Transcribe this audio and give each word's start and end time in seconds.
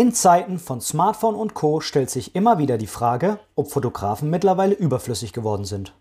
In 0.00 0.14
Zeiten 0.14 0.58
von 0.58 0.80
Smartphone 0.80 1.34
und 1.34 1.52
Co 1.52 1.82
stellt 1.82 2.08
sich 2.08 2.34
immer 2.34 2.56
wieder 2.56 2.78
die 2.78 2.86
Frage, 2.86 3.38
ob 3.54 3.70
Fotografen 3.70 4.30
mittlerweile 4.30 4.74
überflüssig 4.74 5.34
geworden 5.34 5.66
sind. 5.66 5.92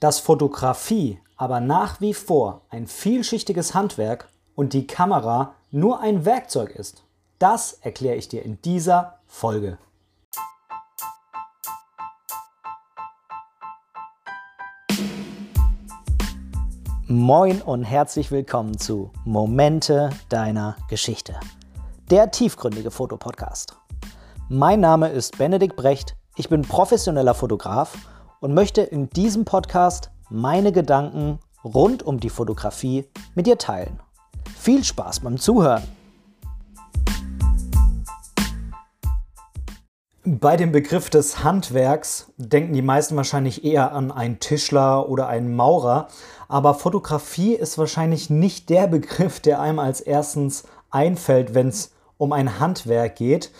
Dass 0.00 0.18
Fotografie 0.18 1.20
aber 1.36 1.60
nach 1.60 2.00
wie 2.00 2.12
vor 2.12 2.62
ein 2.70 2.88
vielschichtiges 2.88 3.72
Handwerk 3.72 4.28
und 4.56 4.72
die 4.72 4.88
Kamera 4.88 5.54
nur 5.70 6.00
ein 6.00 6.24
Werkzeug 6.24 6.70
ist, 6.70 7.04
das 7.38 7.74
erkläre 7.82 8.16
ich 8.16 8.26
dir 8.26 8.42
in 8.42 8.60
dieser 8.62 9.20
Folge. 9.28 9.78
Moin 17.06 17.62
und 17.62 17.84
herzlich 17.84 18.32
willkommen 18.32 18.76
zu 18.76 19.12
Momente 19.24 20.10
deiner 20.30 20.76
Geschichte 20.88 21.38
der 22.10 22.30
tiefgründige 22.30 22.92
Fotopodcast. 22.92 23.74
Mein 24.48 24.78
Name 24.78 25.08
ist 25.08 25.38
Benedikt 25.38 25.74
Brecht, 25.74 26.14
ich 26.36 26.48
bin 26.48 26.62
professioneller 26.62 27.34
Fotograf 27.34 27.98
und 28.38 28.54
möchte 28.54 28.82
in 28.82 29.10
diesem 29.10 29.44
Podcast 29.44 30.10
meine 30.30 30.70
Gedanken 30.70 31.40
rund 31.64 32.04
um 32.04 32.20
die 32.20 32.30
Fotografie 32.30 33.06
mit 33.34 33.48
dir 33.48 33.58
teilen. 33.58 33.98
Viel 34.56 34.84
Spaß 34.84 35.20
beim 35.20 35.36
Zuhören! 35.36 35.82
Bei 40.22 40.56
dem 40.56 40.70
Begriff 40.70 41.10
des 41.10 41.42
Handwerks 41.42 42.32
denken 42.36 42.72
die 42.72 42.82
meisten 42.82 43.16
wahrscheinlich 43.16 43.64
eher 43.64 43.92
an 43.92 44.12
einen 44.12 44.38
Tischler 44.38 45.08
oder 45.08 45.26
einen 45.26 45.56
Maurer, 45.56 46.06
aber 46.46 46.74
Fotografie 46.74 47.54
ist 47.54 47.78
wahrscheinlich 47.78 48.30
nicht 48.30 48.70
der 48.70 48.86
Begriff, 48.86 49.40
der 49.40 49.60
einem 49.60 49.80
als 49.80 50.00
erstens 50.00 50.64
einfällt, 50.90 51.54
wenn 51.54 51.68
es 51.68 51.95
um 52.18 52.32
ein 52.32 52.60
Handwerk 52.60 53.16
geht. 53.16 53.50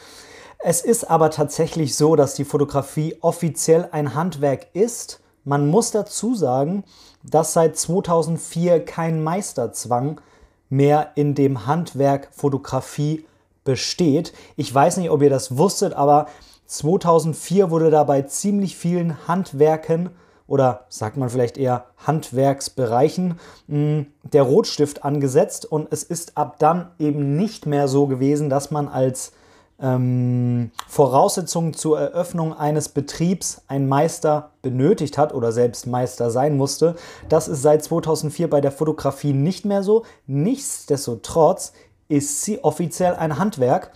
Es 0.59 0.81
ist 0.81 1.05
aber 1.11 1.31
tatsächlich 1.31 1.95
so, 1.95 2.17
dass 2.17 2.35
die 2.35 2.45
Fotografie 2.45 3.17
offiziell 3.21 3.89
ein 3.93 4.15
Handwerk 4.15 4.69
ist. 4.73 5.21
Man 5.45 5.69
muss 5.69 5.91
dazu 5.91 6.35
sagen, 6.35 6.85
dass 7.23 7.53
seit 7.53 7.77
2004 7.77 8.85
kein 8.85 9.23
Meisterzwang 9.23 10.21
mehr 10.69 11.13
in 11.15 11.35
dem 11.35 11.67
Handwerk 11.67 12.29
Fotografie 12.33 13.25
besteht. 13.65 14.33
Ich 14.57 14.75
weiß 14.75 14.97
nicht, 14.97 15.11
ob 15.11 15.23
ihr 15.23 15.31
das 15.31 15.57
wusstet, 15.57 15.93
aber 15.93 16.27
2004 16.67 17.71
wurde 17.71 17.91
da 17.91 18.05
bei 18.05 18.23
ziemlich 18.23 18.77
vielen 18.77 19.29
Handwerken 19.29 20.11
oder 20.47 20.85
sagt 20.89 21.17
man 21.17 21.29
vielleicht 21.29 21.59
eher 21.59 21.87
Handwerksbereichen 22.07 23.39
mm, 23.67 24.01
der 24.33 24.43
Rotstift 24.43 25.05
angesetzt 25.05 25.65
und 25.65 25.89
es 25.91 26.03
ist 26.03 26.37
ab 26.37 26.59
dann 26.59 26.91
eben 26.99 27.37
nicht 27.37 27.67
mehr 27.67 27.89
so 27.89 28.07
gewesen, 28.07 28.49
dass 28.49 28.71
man 28.71 28.89
als 28.89 29.33
ähm, 29.79 30.71
Voraussetzung 30.89 31.75
zur 31.75 32.01
Eröffnung 32.01 32.55
eines 32.57 32.89
Betriebs 32.89 33.63
einen 33.69 33.89
Meister 33.89 34.51
benötigt 34.63 35.19
hat 35.19 35.35
oder 35.35 35.53
selbst 35.53 35.87
Meister 35.87 36.31
sein 36.31 36.57
musste. 36.57 36.97
Das 37.29 37.49
ist 37.49 37.63
seit 37.63 37.85
2004 37.85 38.49
bei 38.49 38.61
der 38.61 38.73
Fotografie 38.73 39.33
nicht 39.33 39.65
mehr 39.65 39.83
so. 39.83 40.05
Nichtsdestotrotz 40.27 41.73
ist 42.09 42.43
sie 42.43 42.65
offiziell 42.65 43.15
ein 43.15 43.39
Handwerk. 43.39 43.93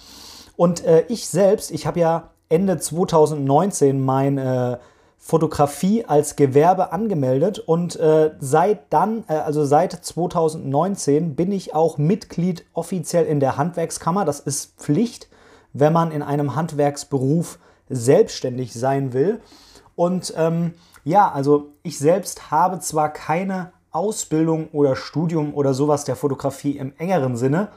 Und 0.57 0.85
äh, 0.85 1.05
ich 1.09 1.29
selbst, 1.29 1.71
ich 1.71 1.87
habe 1.87 2.01
ja 2.01 2.31
Ende 2.51 2.77
2019 2.79 4.05
mein 4.05 4.37
äh, 4.37 4.77
Fotografie 5.23 6.07
als 6.07 6.35
Gewerbe 6.35 6.93
angemeldet 6.93 7.59
und 7.59 7.95
äh, 7.97 8.33
seit 8.41 8.91
dann, 8.91 9.25
äh, 9.29 9.35
also 9.35 9.67
seit 9.67 9.93
2019, 9.93 11.37
bin 11.37 11.53
ich 11.53 11.75
auch 11.75 11.99
Mitglied 11.99 12.65
offiziell 12.73 13.27
in 13.27 13.39
der 13.39 13.59
Handwerkskammer. 13.59 14.25
Das 14.25 14.41
ist 14.41 14.81
Pflicht, 14.81 15.29
wenn 15.75 15.93
man 15.93 16.11
in 16.11 16.23
einem 16.23 16.57
Handwerksberuf 16.57 17.59
selbstständig 17.91 18.73
sein 18.73 19.13
will. 19.13 19.43
Und 19.95 20.33
ähm, 20.39 20.73
ja, 21.05 21.31
also 21.31 21.75
ich 21.83 21.99
selbst 21.99 22.51
habe 22.51 22.81
zwar 22.81 23.13
keine 23.13 23.73
Ausbildung 23.91 24.69
oder 24.73 24.97
Studium 24.97 25.53
oder 25.53 25.75
sowas 25.75 26.05
der 26.05 26.17
Fotografie 26.17 26.79
im 26.79 26.95
engeren 26.97 27.37
Sinne, 27.37 27.69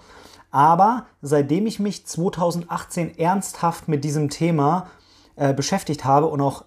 aber 0.49 1.07
seitdem 1.21 1.65
ich 1.65 1.79
mich 1.79 2.05
2018 2.07 3.17
ernsthaft 3.17 3.89
mit 3.89 4.05
diesem 4.05 4.29
Thema 4.29 4.87
äh, 5.35 5.53
beschäftigt 5.53 6.05
habe 6.05 6.27
und 6.27 6.39
auch 6.39 6.63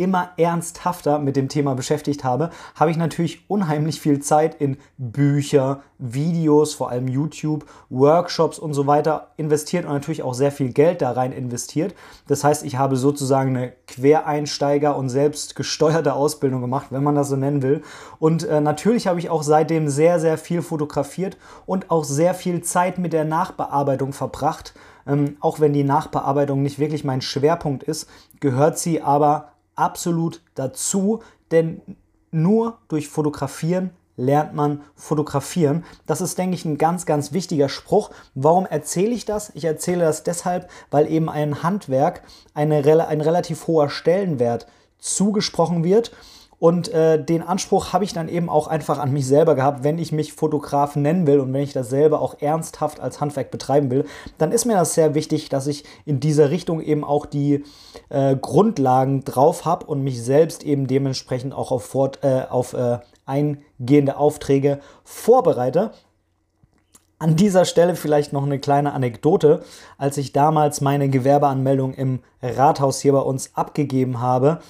immer 0.00 0.30
ernsthafter 0.38 1.18
mit 1.18 1.36
dem 1.36 1.50
Thema 1.50 1.74
beschäftigt 1.74 2.24
habe, 2.24 2.50
habe 2.74 2.90
ich 2.90 2.96
natürlich 2.96 3.44
unheimlich 3.48 4.00
viel 4.00 4.20
Zeit 4.20 4.54
in 4.54 4.78
Bücher, 4.96 5.82
Videos, 5.98 6.72
vor 6.72 6.90
allem 6.90 7.06
YouTube, 7.06 7.66
Workshops 7.90 8.58
und 8.58 8.72
so 8.72 8.86
weiter 8.86 9.28
investiert 9.36 9.84
und 9.84 9.92
natürlich 9.92 10.22
auch 10.22 10.32
sehr 10.32 10.50
viel 10.50 10.72
Geld 10.72 11.02
da 11.02 11.12
rein 11.12 11.32
investiert. 11.32 11.94
Das 12.26 12.42
heißt, 12.42 12.64
ich 12.64 12.76
habe 12.76 12.96
sozusagen 12.96 13.54
eine 13.54 13.74
Quereinsteiger 13.86 14.96
und 14.96 15.10
selbst 15.10 15.54
gesteuerte 15.54 16.14
Ausbildung 16.14 16.62
gemacht, 16.62 16.86
wenn 16.88 17.04
man 17.04 17.14
das 17.14 17.28
so 17.28 17.36
nennen 17.36 17.60
will. 17.60 17.82
Und 18.18 18.44
äh, 18.44 18.62
natürlich 18.62 19.06
habe 19.06 19.18
ich 19.18 19.28
auch 19.28 19.42
seitdem 19.42 19.88
sehr, 19.88 20.18
sehr 20.18 20.38
viel 20.38 20.62
fotografiert 20.62 21.36
und 21.66 21.90
auch 21.90 22.04
sehr 22.04 22.32
viel 22.32 22.62
Zeit 22.62 22.98
mit 22.98 23.12
der 23.12 23.26
Nachbearbeitung 23.26 24.14
verbracht. 24.14 24.72
Ähm, 25.06 25.36
auch 25.40 25.60
wenn 25.60 25.72
die 25.72 25.84
Nachbearbeitung 25.84 26.62
nicht 26.62 26.78
wirklich 26.78 27.04
mein 27.04 27.20
Schwerpunkt 27.20 27.82
ist, 27.82 28.08
gehört 28.40 28.78
sie 28.78 29.02
aber 29.02 29.52
absolut 29.74 30.42
dazu, 30.54 31.22
denn 31.50 31.80
nur 32.30 32.78
durch 32.88 33.08
Fotografieren 33.08 33.90
lernt 34.16 34.54
man 34.54 34.82
fotografieren. 34.94 35.84
Das 36.06 36.20
ist, 36.20 36.36
denke 36.36 36.54
ich, 36.54 36.64
ein 36.64 36.78
ganz, 36.78 37.06
ganz 37.06 37.32
wichtiger 37.32 37.68
Spruch. 37.68 38.10
Warum 38.34 38.66
erzähle 38.66 39.12
ich 39.14 39.24
das? 39.24 39.50
Ich 39.54 39.64
erzähle 39.64 40.04
das 40.04 40.22
deshalb, 40.22 40.70
weil 40.90 41.10
eben 41.10 41.30
ein 41.30 41.62
Handwerk 41.62 42.22
eine, 42.52 43.06
ein 43.06 43.20
relativ 43.22 43.66
hoher 43.66 43.88
Stellenwert 43.88 44.66
zugesprochen 44.98 45.84
wird 45.84 46.12
und 46.60 46.92
äh, 46.92 47.22
den 47.22 47.42
Anspruch 47.42 47.94
habe 47.94 48.04
ich 48.04 48.12
dann 48.12 48.28
eben 48.28 48.50
auch 48.50 48.68
einfach 48.68 48.98
an 48.98 49.14
mich 49.14 49.26
selber 49.26 49.54
gehabt, 49.54 49.82
wenn 49.82 49.98
ich 49.98 50.12
mich 50.12 50.34
Fotograf 50.34 50.94
nennen 50.94 51.26
will 51.26 51.40
und 51.40 51.50
wenn 51.54 51.62
ich 51.62 51.72
das 51.72 51.88
selber 51.88 52.20
auch 52.20 52.36
ernsthaft 52.40 53.00
als 53.00 53.18
Handwerk 53.18 53.50
betreiben 53.50 53.90
will, 53.90 54.04
dann 54.36 54.52
ist 54.52 54.66
mir 54.66 54.74
das 54.74 54.92
sehr 54.92 55.14
wichtig, 55.14 55.48
dass 55.48 55.66
ich 55.66 55.84
in 56.04 56.20
dieser 56.20 56.50
Richtung 56.50 56.82
eben 56.82 57.02
auch 57.02 57.24
die 57.24 57.64
äh, 58.10 58.36
Grundlagen 58.36 59.24
drauf 59.24 59.64
habe 59.64 59.86
und 59.86 60.04
mich 60.04 60.22
selbst 60.22 60.62
eben 60.62 60.86
dementsprechend 60.86 61.54
auch 61.54 61.72
auf, 61.72 61.84
fort, 61.84 62.18
äh, 62.22 62.42
auf 62.50 62.74
äh, 62.74 62.98
eingehende 63.24 64.18
Aufträge 64.18 64.80
vorbereite. 65.02 65.92
An 67.18 67.36
dieser 67.36 67.64
Stelle 67.64 67.96
vielleicht 67.96 68.34
noch 68.34 68.44
eine 68.44 68.58
kleine 68.58 68.92
Anekdote. 68.92 69.62
Als 69.96 70.18
ich 70.18 70.34
damals 70.34 70.82
meine 70.82 71.08
Gewerbeanmeldung 71.08 71.94
im 71.94 72.20
Rathaus 72.42 73.00
hier 73.00 73.12
bei 73.12 73.20
uns 73.20 73.52
abgegeben 73.54 74.20
habe, 74.20 74.60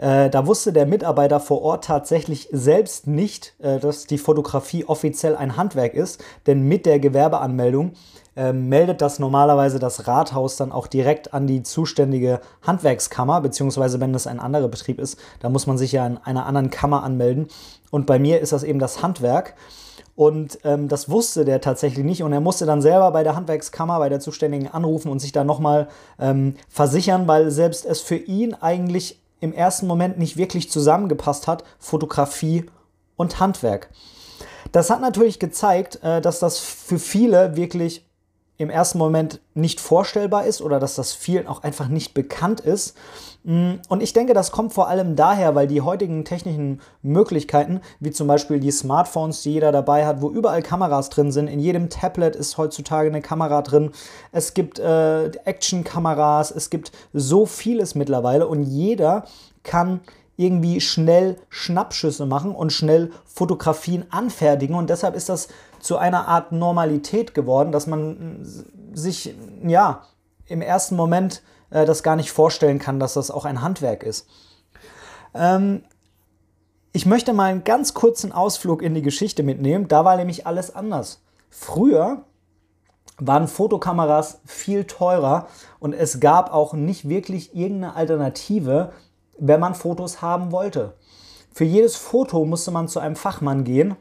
äh, 0.00 0.30
da 0.30 0.46
wusste 0.46 0.72
der 0.72 0.86
Mitarbeiter 0.86 1.40
vor 1.40 1.60
Ort 1.60 1.84
tatsächlich 1.84 2.48
selbst 2.50 3.06
nicht, 3.06 3.52
äh, 3.60 3.78
dass 3.78 4.06
die 4.06 4.16
Fotografie 4.16 4.86
offiziell 4.86 5.36
ein 5.36 5.58
Handwerk 5.58 5.92
ist, 5.92 6.24
denn 6.46 6.62
mit 6.62 6.86
der 6.86 6.98
Gewerbeanmeldung 7.00 7.92
äh, 8.34 8.54
meldet 8.54 9.02
das 9.02 9.18
normalerweise 9.18 9.78
das 9.78 10.06
Rathaus 10.06 10.56
dann 10.56 10.72
auch 10.72 10.86
direkt 10.86 11.34
an 11.34 11.46
die 11.46 11.62
zuständige 11.62 12.40
Handwerkskammer, 12.62 13.42
beziehungsweise 13.42 14.00
wenn 14.00 14.14
das 14.14 14.26
ein 14.26 14.40
anderer 14.40 14.68
Betrieb 14.68 14.98
ist, 14.98 15.18
da 15.40 15.50
muss 15.50 15.66
man 15.66 15.76
sich 15.76 15.92
ja 15.92 16.06
in 16.06 16.16
einer 16.16 16.46
anderen 16.46 16.70
Kammer 16.70 17.02
anmelden. 17.02 17.48
Und 17.90 18.06
bei 18.06 18.18
mir 18.18 18.40
ist 18.40 18.52
das 18.52 18.62
eben 18.62 18.78
das 18.78 19.02
Handwerk. 19.02 19.54
Und 20.16 20.58
ähm, 20.64 20.88
das 20.88 21.10
wusste 21.10 21.44
der 21.44 21.60
tatsächlich 21.60 22.04
nicht. 22.04 22.22
Und 22.22 22.32
er 22.32 22.40
musste 22.40 22.66
dann 22.66 22.82
selber 22.82 23.10
bei 23.10 23.22
der 23.22 23.36
Handwerkskammer, 23.36 23.98
bei 23.98 24.08
der 24.08 24.20
Zuständigen 24.20 24.68
anrufen 24.68 25.10
und 25.10 25.18
sich 25.18 25.32
da 25.32 25.44
nochmal 25.44 25.88
ähm, 26.18 26.54
versichern, 26.68 27.26
weil 27.26 27.50
selbst 27.50 27.86
es 27.86 28.00
für 28.00 28.16
ihn 28.16 28.54
eigentlich 28.54 29.19
im 29.40 29.52
ersten 29.52 29.86
Moment 29.86 30.18
nicht 30.18 30.36
wirklich 30.36 30.70
zusammengepasst 30.70 31.46
hat, 31.46 31.64
Fotografie 31.78 32.66
und 33.16 33.40
Handwerk. 33.40 33.90
Das 34.72 34.90
hat 34.90 35.00
natürlich 35.00 35.38
gezeigt, 35.38 36.02
äh, 36.02 36.20
dass 36.20 36.38
das 36.38 36.58
für 36.58 36.98
viele 36.98 37.56
wirklich 37.56 38.06
im 38.60 38.68
ersten 38.68 38.98
Moment 38.98 39.40
nicht 39.54 39.80
vorstellbar 39.80 40.44
ist 40.44 40.60
oder 40.60 40.78
dass 40.78 40.94
das 40.94 41.14
vielen 41.14 41.46
auch 41.46 41.62
einfach 41.62 41.88
nicht 41.88 42.12
bekannt 42.12 42.60
ist. 42.60 42.94
Mm, 43.42 43.76
und 43.88 44.02
ich 44.02 44.12
denke, 44.12 44.34
das 44.34 44.52
kommt 44.52 44.74
vor 44.74 44.88
allem 44.88 45.16
daher, 45.16 45.54
weil 45.54 45.66
die 45.66 45.80
heutigen 45.80 46.26
technischen 46.26 46.82
Möglichkeiten, 47.02 47.80
wie 48.00 48.10
zum 48.10 48.26
Beispiel 48.26 48.60
die 48.60 48.70
Smartphones, 48.70 49.42
die 49.42 49.54
jeder 49.54 49.72
dabei 49.72 50.04
hat, 50.04 50.20
wo 50.20 50.28
überall 50.28 50.60
Kameras 50.60 51.08
drin 51.08 51.32
sind, 51.32 51.48
in 51.48 51.58
jedem 51.58 51.88
Tablet 51.88 52.36
ist 52.36 52.58
heutzutage 52.58 53.08
eine 53.08 53.22
Kamera 53.22 53.62
drin, 53.62 53.92
es 54.30 54.52
gibt 54.52 54.78
äh, 54.78 55.30
Action-Kameras, 55.30 56.50
es 56.50 56.68
gibt 56.68 56.92
so 57.14 57.46
vieles 57.46 57.94
mittlerweile 57.94 58.46
und 58.46 58.64
jeder 58.64 59.24
kann 59.62 60.00
irgendwie 60.40 60.80
schnell 60.80 61.36
Schnappschüsse 61.50 62.24
machen 62.24 62.54
und 62.54 62.72
schnell 62.72 63.12
Fotografien 63.26 64.06
anfertigen. 64.10 64.74
Und 64.74 64.88
deshalb 64.88 65.14
ist 65.14 65.28
das 65.28 65.48
zu 65.80 65.98
einer 65.98 66.28
Art 66.28 66.50
Normalität 66.50 67.34
geworden, 67.34 67.72
dass 67.72 67.86
man 67.86 68.40
sich 68.94 69.34
ja 69.62 70.02
im 70.46 70.62
ersten 70.62 70.96
Moment 70.96 71.42
äh, 71.68 71.84
das 71.84 72.02
gar 72.02 72.16
nicht 72.16 72.32
vorstellen 72.32 72.78
kann, 72.78 72.98
dass 72.98 73.14
das 73.14 73.30
auch 73.30 73.44
ein 73.44 73.60
Handwerk 73.60 74.02
ist. 74.02 74.26
Ähm, 75.34 75.84
ich 76.92 77.04
möchte 77.04 77.34
mal 77.34 77.50
einen 77.50 77.64
ganz 77.64 77.92
kurzen 77.92 78.32
Ausflug 78.32 78.80
in 78.80 78.94
die 78.94 79.02
Geschichte 79.02 79.42
mitnehmen. 79.42 79.88
Da 79.88 80.06
war 80.06 80.16
nämlich 80.16 80.46
alles 80.46 80.74
anders. 80.74 81.22
Früher 81.50 82.24
waren 83.18 83.46
Fotokameras 83.46 84.40
viel 84.46 84.84
teurer 84.84 85.48
und 85.78 85.92
es 85.92 86.18
gab 86.18 86.50
auch 86.50 86.72
nicht 86.72 87.10
wirklich 87.10 87.54
irgendeine 87.54 87.94
Alternative, 87.94 88.92
wenn 89.40 89.60
man 89.60 89.74
Fotos 89.74 90.22
haben 90.22 90.52
wollte. 90.52 90.92
Für 91.52 91.64
jedes 91.64 91.96
Foto 91.96 92.44
musste 92.44 92.70
man 92.70 92.88
zu 92.88 93.00
einem 93.00 93.16
Fachmann 93.16 93.64
gehen 93.64 93.96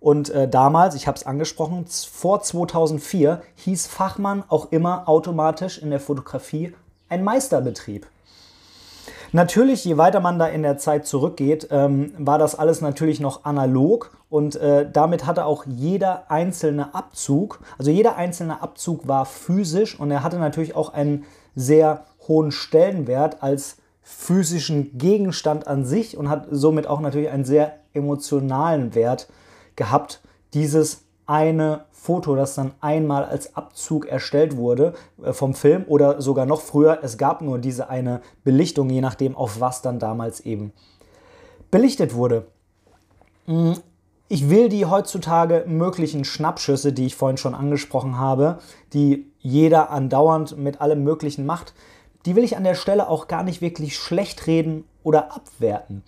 und 0.00 0.28
äh, 0.30 0.46
damals, 0.48 0.94
ich 0.94 1.06
habe 1.06 1.16
es 1.16 1.24
angesprochen, 1.24 1.86
vor 1.86 2.42
2004 2.42 3.40
hieß 3.56 3.86
Fachmann 3.86 4.44
auch 4.48 4.70
immer 4.70 5.08
automatisch 5.08 5.78
in 5.78 5.90
der 5.90 6.00
Fotografie 6.00 6.74
ein 7.08 7.24
Meisterbetrieb. 7.24 8.06
Natürlich, 9.32 9.84
je 9.84 9.96
weiter 9.96 10.20
man 10.20 10.38
da 10.38 10.46
in 10.46 10.62
der 10.62 10.78
Zeit 10.78 11.06
zurückgeht, 11.06 11.68
ähm, 11.70 12.12
war 12.18 12.38
das 12.38 12.54
alles 12.54 12.80
natürlich 12.80 13.18
noch 13.18 13.44
analog 13.44 14.16
und 14.28 14.56
äh, 14.56 14.86
damit 14.90 15.26
hatte 15.26 15.44
auch 15.44 15.64
jeder 15.66 16.30
einzelne 16.30 16.94
Abzug, 16.94 17.60
also 17.78 17.90
jeder 17.90 18.16
einzelne 18.16 18.62
Abzug 18.62 19.08
war 19.08 19.24
physisch 19.24 19.98
und 19.98 20.10
er 20.10 20.22
hatte 20.22 20.38
natürlich 20.38 20.76
auch 20.76 20.92
einen 20.92 21.24
sehr 21.56 22.04
hohen 22.28 22.52
Stellenwert 22.52 23.42
als 23.42 23.78
physischen 24.04 24.96
Gegenstand 24.98 25.66
an 25.66 25.84
sich 25.84 26.16
und 26.16 26.28
hat 26.28 26.46
somit 26.50 26.86
auch 26.86 27.00
natürlich 27.00 27.30
einen 27.30 27.44
sehr 27.44 27.78
emotionalen 27.94 28.94
Wert 28.94 29.28
gehabt, 29.76 30.20
dieses 30.52 31.02
eine 31.26 31.86
Foto, 31.90 32.36
das 32.36 32.54
dann 32.54 32.72
einmal 32.82 33.24
als 33.24 33.56
Abzug 33.56 34.06
erstellt 34.06 34.58
wurde 34.58 34.92
äh, 35.22 35.32
vom 35.32 35.54
Film 35.54 35.84
oder 35.88 36.20
sogar 36.20 36.44
noch 36.44 36.60
früher. 36.60 36.98
Es 37.02 37.16
gab 37.16 37.40
nur 37.40 37.58
diese 37.58 37.88
eine 37.88 38.20
Belichtung, 38.44 38.90
je 38.90 39.00
nachdem, 39.00 39.34
auf 39.34 39.58
was 39.58 39.80
dann 39.80 39.98
damals 39.98 40.40
eben 40.40 40.72
belichtet 41.70 42.14
wurde. 42.14 42.46
Hm, 43.46 43.74
ich 44.28 44.50
will 44.50 44.68
die 44.68 44.84
heutzutage 44.84 45.64
möglichen 45.66 46.24
Schnappschüsse, 46.24 46.92
die 46.92 47.06
ich 47.06 47.16
vorhin 47.16 47.36
schon 47.36 47.54
angesprochen 47.54 48.18
habe, 48.18 48.58
die 48.92 49.32
jeder 49.38 49.90
andauernd 49.90 50.58
mit 50.58 50.80
allem 50.80 51.04
Möglichen 51.04 51.46
macht, 51.46 51.74
die 52.26 52.36
will 52.36 52.44
ich 52.44 52.56
an 52.56 52.64
der 52.64 52.74
Stelle 52.74 53.08
auch 53.08 53.28
gar 53.28 53.42
nicht 53.42 53.60
wirklich 53.60 53.96
schlecht 53.96 54.46
reden 54.46 54.84
oder 55.02 55.34
abwerten. 55.34 56.02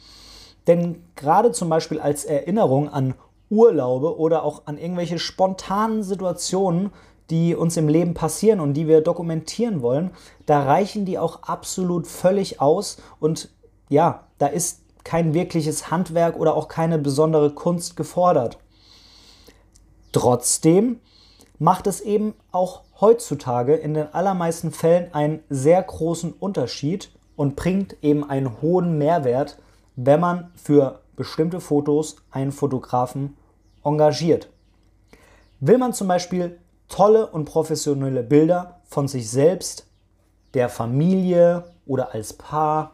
Denn 0.66 1.04
gerade 1.14 1.52
zum 1.52 1.68
Beispiel 1.68 2.00
als 2.00 2.24
Erinnerung 2.24 2.88
an 2.88 3.14
Urlaube 3.50 4.18
oder 4.18 4.42
auch 4.42 4.62
an 4.66 4.78
irgendwelche 4.78 5.18
spontanen 5.18 6.02
Situationen, 6.02 6.90
die 7.30 7.54
uns 7.54 7.76
im 7.76 7.88
Leben 7.88 8.14
passieren 8.14 8.60
und 8.60 8.74
die 8.74 8.86
wir 8.86 9.00
dokumentieren 9.00 9.82
wollen, 9.82 10.10
da 10.46 10.62
reichen 10.62 11.04
die 11.04 11.18
auch 11.18 11.42
absolut 11.42 12.06
völlig 12.06 12.60
aus 12.60 12.98
und 13.20 13.50
ja, 13.88 14.24
da 14.38 14.46
ist 14.46 14.82
kein 15.04 15.34
wirkliches 15.34 15.90
Handwerk 15.90 16.36
oder 16.36 16.54
auch 16.54 16.66
keine 16.66 16.98
besondere 16.98 17.50
Kunst 17.50 17.96
gefordert. 17.96 18.58
Trotzdem 20.10 21.00
macht 21.58 21.86
es 21.86 22.00
eben 22.00 22.34
auch 22.50 22.82
heutzutage 23.00 23.74
in 23.74 23.94
den 23.94 24.12
allermeisten 24.14 24.72
Fällen 24.72 25.12
einen 25.12 25.42
sehr 25.48 25.82
großen 25.82 26.32
Unterschied 26.32 27.10
und 27.36 27.56
bringt 27.56 27.96
eben 28.02 28.28
einen 28.28 28.60
hohen 28.62 28.98
Mehrwert, 28.98 29.58
wenn 29.96 30.20
man 30.20 30.50
für 30.54 31.00
bestimmte 31.16 31.60
Fotos 31.60 32.16
einen 32.30 32.52
Fotografen 32.52 33.36
engagiert. 33.84 34.48
Will 35.60 35.78
man 35.78 35.92
zum 35.92 36.08
Beispiel 36.08 36.58
tolle 36.88 37.26
und 37.26 37.46
professionelle 37.46 38.22
Bilder 38.22 38.80
von 38.84 39.08
sich 39.08 39.30
selbst, 39.30 39.86
der 40.54 40.68
Familie 40.68 41.64
oder 41.86 42.14
als 42.14 42.32
Paar, 42.32 42.92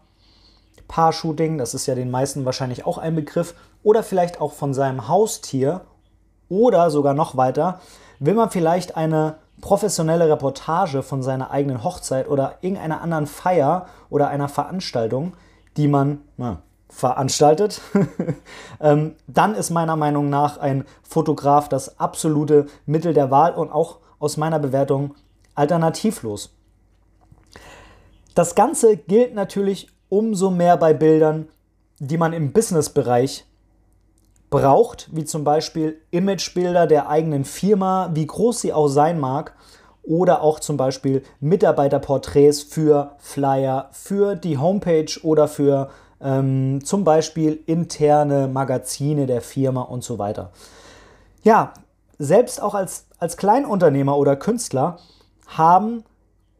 Paar-Shooting, 0.89 1.59
das 1.59 1.75
ist 1.75 1.87
ja 1.87 1.95
den 1.95 2.11
meisten 2.11 2.45
wahrscheinlich 2.45 2.87
auch 2.87 2.99
ein 2.99 3.15
Begriff, 3.15 3.55
oder 3.83 4.03
vielleicht 4.03 4.41
auch 4.41 4.53
von 4.53 4.75
seinem 4.75 5.09
Haustier 5.09 5.83
oder 6.49 6.91
sogar 6.91 7.15
noch 7.15 7.37
weiter, 7.37 7.81
will 8.19 8.35
man 8.35 8.51
vielleicht 8.51 8.97
eine 8.97 9.37
professionelle 9.61 10.29
Reportage 10.29 11.03
von 11.03 11.23
seiner 11.23 11.51
eigenen 11.51 11.85
Hochzeit 11.85 12.29
oder 12.29 12.59
irgendeiner 12.63 13.01
anderen 13.01 13.27
Feier 13.27 13.87
oder 14.11 14.29
einer 14.29 14.49
Veranstaltung, 14.49 15.35
die 15.77 15.89
man 15.89 16.21
na, 16.37 16.63
veranstaltet, 16.89 17.81
ähm, 18.81 19.15
dann 19.27 19.55
ist 19.55 19.71
meiner 19.71 19.97
Meinung 19.97 20.29
nach 20.29 20.59
ein 20.59 20.85
Fotograf 21.03 21.69
das 21.69 21.99
absolute 21.99 22.67
Mittel 22.87 23.15
der 23.15 23.31
Wahl 23.31 23.55
und 23.55 23.71
auch 23.71 23.99
aus 24.19 24.37
meiner 24.37 24.59
Bewertung 24.59 25.15
alternativlos. 25.55 26.55
Das 28.35 28.55
Ganze 28.55 28.97
gilt 28.97 29.35
natürlich 29.35 29.89
umso 30.09 30.51
mehr 30.51 30.77
bei 30.77 30.95
Bildern, 30.95 31.49
die 31.99 32.19
man 32.19 32.33
im 32.33 32.53
Businessbereich 32.53 33.47
braucht, 34.53 35.09
wie 35.11 35.25
zum 35.25 35.43
Beispiel 35.43 36.01
Imagebilder 36.13 36.87
der 36.87 37.09
eigenen 37.09 37.45
Firma, 37.45 38.11
wie 38.13 38.27
groß 38.27 38.61
sie 38.61 38.73
auch 38.73 38.87
sein 38.87 39.19
mag, 39.19 39.55
oder 40.05 40.43
auch 40.43 40.61
zum 40.61 40.77
Beispiel 40.77 41.23
Mitarbeiterporträts 41.41 42.63
für 42.63 43.17
Flyer, 43.19 43.89
für 43.93 44.37
die 44.37 44.59
Homepage 44.59 45.11
oder 45.23 45.49
für 45.49 45.91
ähm, 46.21 46.85
zum 46.85 47.03
Beispiel 47.03 47.61
interne 47.67 48.47
Magazine 48.47 49.27
der 49.27 49.41
Firma 49.41 49.83
und 49.83 50.05
so 50.05 50.19
weiter. 50.19 50.51
Ja, 51.43 51.73
selbst 52.19 52.61
auch 52.63 52.75
als, 52.75 53.07
als 53.19 53.37
Kleinunternehmer 53.37 54.17
oder 54.17 54.37
Künstler 54.37 54.99
haben 55.47 56.05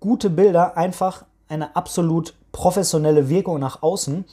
gute 0.01 0.31
Bilder 0.31 0.77
einfach 0.77 1.25
eine 1.49 1.77
absolut 1.77 2.35
professionelle 2.53 3.29
Wirkung 3.29 3.61
nach 3.61 3.83
außen. 3.83 4.25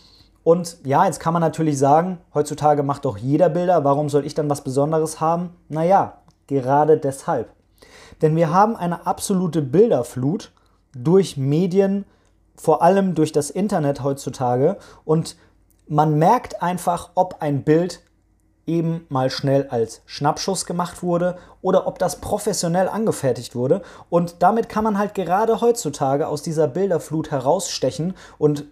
Und 0.44 0.78
ja, 0.86 1.06
jetzt 1.06 1.20
kann 1.20 1.34
man 1.34 1.42
natürlich 1.42 1.78
sagen, 1.78 2.20
heutzutage 2.34 2.84
macht 2.84 3.06
doch 3.06 3.18
jeder 3.18 3.50
Bilder, 3.50 3.84
warum 3.84 4.10
soll 4.10 4.26
ich 4.26 4.34
dann 4.34 4.50
was 4.50 4.64
Besonderes 4.64 5.20
haben? 5.20 5.52
Naja, 5.68 6.20
gerade 6.48 6.98
deshalb. 6.98 7.52
Denn 8.22 8.36
wir 8.36 8.52
haben 8.52 8.76
eine 8.76 9.06
absolute 9.06 9.62
Bilderflut 9.62 10.52
durch 10.94 11.38
Medien, 11.38 12.06
vor 12.56 12.82
allem 12.82 13.16
durch 13.16 13.32
das 13.32 13.50
Internet 13.50 14.04
heutzutage. 14.04 14.78
Und 15.06 15.38
man 15.88 16.18
merkt 16.18 16.62
einfach, 16.62 17.12
ob 17.16 17.42
ein 17.42 17.64
Bild 17.64 18.02
eben 18.66 19.06
mal 19.10 19.32
schnell 19.32 19.68
als 19.70 20.02
Schnappschuss 20.06 20.66
gemacht 20.66 21.02
wurde 21.02 21.38
oder 21.62 21.88
ob 21.88 21.98
das 21.98 22.22
professionell 22.22 22.88
angefertigt 22.88 23.56
wurde. 23.56 23.82
Und 24.10 24.44
damit 24.44 24.70
kann 24.70 24.84
man 24.84 24.98
halt 24.98 25.16
gerade 25.16 25.60
heutzutage 25.60 26.28
aus 26.28 26.44
dieser 26.44 26.68
Bilderflut 26.68 27.32
herausstechen 27.32 28.14
und 28.38 28.66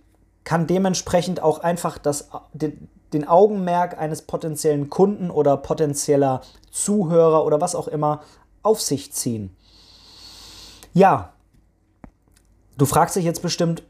kann 0.48 0.66
dementsprechend 0.66 1.44
auch 1.44 1.60
einfach 1.60 2.00
das, 2.00 2.30
den, 2.54 2.90
den 3.14 3.28
Augenmerk 3.28 4.00
eines 4.00 4.24
potenziellen 4.24 4.90
Kunden 4.90 5.30
oder 5.30 5.58
potenzieller 5.58 6.42
Zuhörer 6.72 7.46
oder 7.46 7.62
was 7.62 7.76
auch 7.76 7.88
immer 7.88 8.22
auf 8.64 8.82
sich 8.82 9.14
ziehen. 9.14 9.56
Ja, 10.94 11.34
Du 12.78 12.86
fragst 12.86 13.16
dich 13.16 13.26
jetzt 13.26 13.42
bestimmt, 13.42 13.82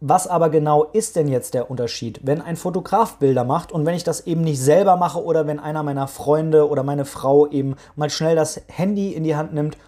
was 0.00 0.26
aber 0.26 0.50
genau 0.50 0.84
ist 0.84 1.16
denn 1.16 1.28
jetzt 1.28 1.54
der 1.54 1.70
Unterschied, 1.70 2.20
wenn 2.22 2.42
ein 2.42 2.56
Fotograf 2.56 3.16
Bilder 3.16 3.44
macht 3.44 3.72
und 3.72 3.86
wenn 3.86 3.94
ich 3.94 4.04
das 4.04 4.26
eben 4.26 4.42
nicht 4.42 4.60
selber 4.60 4.96
mache 4.96 5.22
oder 5.22 5.46
wenn 5.46 5.58
einer 5.58 5.82
meiner 5.82 6.08
Freunde 6.08 6.68
oder 6.68 6.82
meine 6.82 7.06
Frau 7.06 7.46
eben 7.46 7.76
mal 7.96 8.10
schnell 8.10 8.36
das 8.36 8.60
Handy 8.68 9.12
in 9.12 9.24
die 9.24 9.34
Hand 9.34 9.54
nimmt 9.54 9.78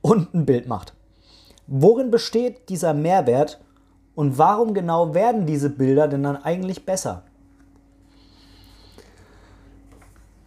und 0.00 0.34
ein 0.34 0.44
Bild 0.44 0.66
macht? 0.66 0.94
Worin 1.68 2.10
besteht 2.10 2.68
dieser 2.68 2.94
Mehrwert 2.94 3.60
und 4.18 4.36
warum 4.36 4.74
genau 4.74 5.14
werden 5.14 5.46
diese 5.46 5.70
Bilder 5.70 6.08
denn 6.08 6.24
dann 6.24 6.36
eigentlich 6.36 6.84
besser? 6.84 7.22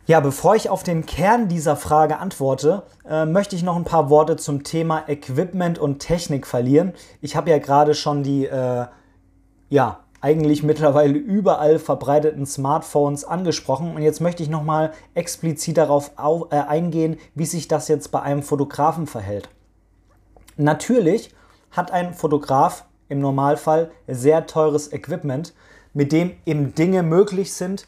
Ja, 0.05 0.19
bevor 0.19 0.57
ich 0.57 0.69
auf 0.69 0.83
den 0.83 1.05
Kern 1.05 1.47
dieser 1.47 1.77
Frage 1.77 2.17
antworte, 2.17 2.83
äh, 3.09 3.25
möchte 3.25 3.55
ich 3.55 3.63
noch 3.63 3.77
ein 3.77 3.85
paar 3.85 4.09
Worte 4.09 4.35
zum 4.35 4.63
Thema 4.63 5.07
Equipment 5.07 5.79
und 5.79 5.99
Technik 5.99 6.45
verlieren. 6.47 6.91
Ich 7.21 7.37
habe 7.37 7.49
ja 7.49 7.59
gerade 7.59 7.93
schon 7.93 8.23
die, 8.23 8.45
äh, 8.45 8.87
ja, 9.69 9.99
eigentlich 10.19 10.63
mittlerweile 10.63 11.17
überall 11.17 11.79
verbreiteten 11.79 12.45
Smartphones 12.45 13.23
angesprochen 13.23 13.95
und 13.95 14.01
jetzt 14.01 14.19
möchte 14.19 14.43
ich 14.43 14.49
nochmal 14.49 14.91
explizit 15.13 15.77
darauf 15.77 16.11
auf, 16.17 16.51
äh, 16.51 16.57
eingehen, 16.57 17.15
wie 17.35 17.45
sich 17.45 17.69
das 17.69 17.87
jetzt 17.87 18.11
bei 18.11 18.21
einem 18.21 18.43
Fotografen 18.43 19.07
verhält. 19.07 19.47
Natürlich 20.57 21.33
hat 21.71 21.91
ein 21.91 22.13
Fotograf 22.13 22.83
im 23.11 23.19
Normalfall 23.19 23.91
sehr 24.07 24.47
teures 24.47 24.91
Equipment, 24.91 25.53
mit 25.93 26.11
dem 26.11 26.31
eben 26.45 26.73
Dinge 26.73 27.03
möglich 27.03 27.53
sind, 27.53 27.85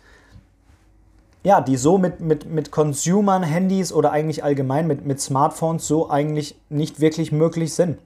ja, 1.43 1.59
die 1.59 1.75
so 1.75 1.97
mit, 1.97 2.19
mit, 2.19 2.45
mit 2.45 2.71
Consumern, 2.71 3.43
Handys 3.43 3.91
oder 3.91 4.11
eigentlich 4.11 4.43
allgemein 4.43 4.87
mit, 4.87 5.05
mit 5.05 5.19
Smartphones 5.19 5.87
so 5.87 6.09
eigentlich 6.09 6.59
nicht 6.69 6.99
wirklich 7.01 7.31
möglich 7.31 7.73
sind. 7.73 7.99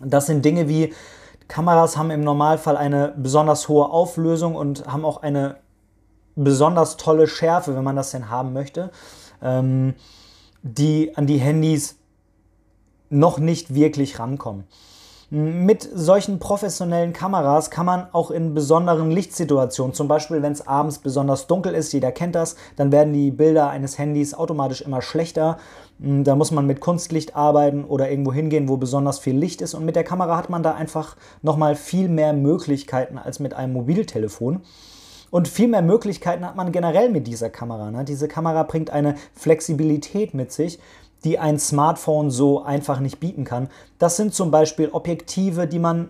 Das 0.00 0.26
sind 0.26 0.44
Dinge 0.44 0.68
wie 0.68 0.92
Kameras 1.48 1.96
haben 1.96 2.10
im 2.10 2.22
Normalfall 2.22 2.76
eine 2.76 3.12
besonders 3.16 3.68
hohe 3.68 3.90
Auflösung 3.90 4.54
und 4.54 4.86
haben 4.86 5.04
auch 5.04 5.22
eine 5.22 5.56
besonders 6.36 6.96
tolle 6.96 7.28
Schärfe, 7.28 7.76
wenn 7.76 7.84
man 7.84 7.96
das 7.96 8.10
denn 8.10 8.30
haben 8.30 8.52
möchte, 8.52 8.90
ähm, 9.42 9.94
die 10.62 11.16
an 11.16 11.26
die 11.26 11.38
Handys 11.38 11.98
noch 13.10 13.38
nicht 13.38 13.74
wirklich 13.74 14.18
rankommen. 14.18 14.64
Mit 15.30 15.88
solchen 15.94 16.38
professionellen 16.38 17.12
Kameras 17.12 17.70
kann 17.70 17.86
man 17.86 18.06
auch 18.12 18.30
in 18.30 18.52
besonderen 18.52 19.10
Lichtsituationen, 19.10 19.94
zum 19.94 20.06
Beispiel 20.06 20.42
wenn 20.42 20.52
es 20.52 20.66
abends 20.66 20.98
besonders 20.98 21.46
dunkel 21.46 21.74
ist, 21.74 21.92
jeder 21.92 22.12
kennt 22.12 22.34
das, 22.34 22.56
dann 22.76 22.92
werden 22.92 23.14
die 23.14 23.30
Bilder 23.30 23.70
eines 23.70 23.98
Handys 23.98 24.34
automatisch 24.34 24.82
immer 24.82 25.00
schlechter. 25.00 25.56
Hm, 26.00 26.24
da 26.24 26.36
muss 26.36 26.50
man 26.50 26.66
mit 26.66 26.80
Kunstlicht 26.80 27.36
arbeiten 27.36 27.84
oder 27.84 28.10
irgendwo 28.10 28.32
hingehen, 28.32 28.68
wo 28.68 28.76
besonders 28.76 29.18
viel 29.18 29.36
Licht 29.36 29.62
ist. 29.62 29.74
Und 29.74 29.84
mit 29.84 29.96
der 29.96 30.04
Kamera 30.04 30.36
hat 30.36 30.50
man 30.50 30.62
da 30.62 30.74
einfach 30.74 31.16
nochmal 31.42 31.74
viel 31.74 32.08
mehr 32.08 32.32
Möglichkeiten 32.32 33.18
als 33.18 33.40
mit 33.40 33.54
einem 33.54 33.72
Mobiltelefon. 33.72 34.60
Und 35.30 35.48
viel 35.48 35.66
mehr 35.66 35.82
Möglichkeiten 35.82 36.44
hat 36.44 36.54
man 36.54 36.70
generell 36.70 37.10
mit 37.10 37.26
dieser 37.26 37.50
Kamera. 37.50 37.90
Ne? 37.90 38.04
Diese 38.04 38.28
Kamera 38.28 38.62
bringt 38.62 38.90
eine 38.90 39.16
Flexibilität 39.34 40.32
mit 40.32 40.52
sich, 40.52 40.78
die 41.24 41.38
ein 41.38 41.58
Smartphone 41.58 42.30
so 42.30 42.62
einfach 42.62 43.00
nicht 43.00 43.18
bieten 43.18 43.44
kann. 43.44 43.68
Das 43.98 44.16
sind 44.16 44.34
zum 44.34 44.50
Beispiel 44.50 44.90
Objektive, 44.92 45.66
die 45.66 45.78
man 45.78 46.08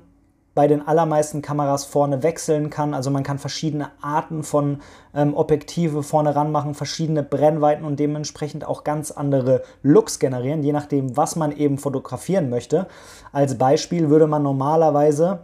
bei 0.54 0.68
den 0.68 0.86
allermeisten 0.86 1.42
Kameras 1.42 1.84
vorne 1.84 2.22
wechseln 2.22 2.70
kann. 2.70 2.94
Also 2.94 3.10
man 3.10 3.24
kann 3.24 3.38
verschiedene 3.38 3.90
Arten 4.00 4.44
von 4.44 4.80
ähm, 5.14 5.34
Objektive 5.34 6.02
vorne 6.02 6.34
ranmachen, 6.34 6.74
verschiedene 6.74 7.22
Brennweiten 7.22 7.84
und 7.84 7.98
dementsprechend 7.98 8.64
auch 8.64 8.84
ganz 8.84 9.10
andere 9.10 9.62
Looks 9.82 10.18
generieren, 10.18 10.62
je 10.62 10.72
nachdem, 10.72 11.16
was 11.16 11.36
man 11.36 11.52
eben 11.52 11.78
fotografieren 11.78 12.50
möchte. 12.50 12.86
Als 13.32 13.58
Beispiel 13.58 14.10
würde 14.10 14.28
man 14.28 14.42
normalerweise, 14.44 15.40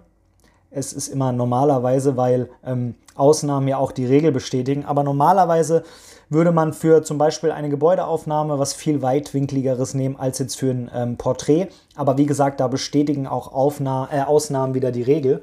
es 0.71 0.93
ist 0.93 1.09
immer 1.09 1.33
normalerweise, 1.33 2.17
weil 2.17 2.49
ähm, 2.65 2.95
Ausnahmen 3.15 3.69
ja 3.69 3.77
auch 3.77 3.93
die 3.93 4.07
Regel 4.07 4.33
bestätigen, 4.33 4.85
aber 4.85 5.03
normalerweise 5.03 5.83
würde 6.29 6.53
man 6.53 6.73
für 6.73 7.03
zum 7.03 7.19
Beispiel 7.19 7.50
eine 7.50 7.69
Gebäudeaufnahme 7.69 8.59
was 8.59 8.73
viel 8.73 9.03
weitwinkligeres 9.03 9.95
nehmen 9.95 10.17
als 10.17 10.39
jetzt 10.39 10.57
für 10.57 10.71
ein 10.71 10.91
ähm, 10.95 11.17
Porträt. 11.17 11.69
Aber 11.97 12.17
wie 12.19 12.27
gesagt, 12.27 12.61
da 12.61 12.69
bestätigen 12.69 13.27
auch 13.27 13.53
Aufna 13.53 14.09
äh, 14.12 14.23
Ausnahmen 14.23 14.75
wieder 14.75 14.93
die 14.93 15.03
Regel. 15.03 15.43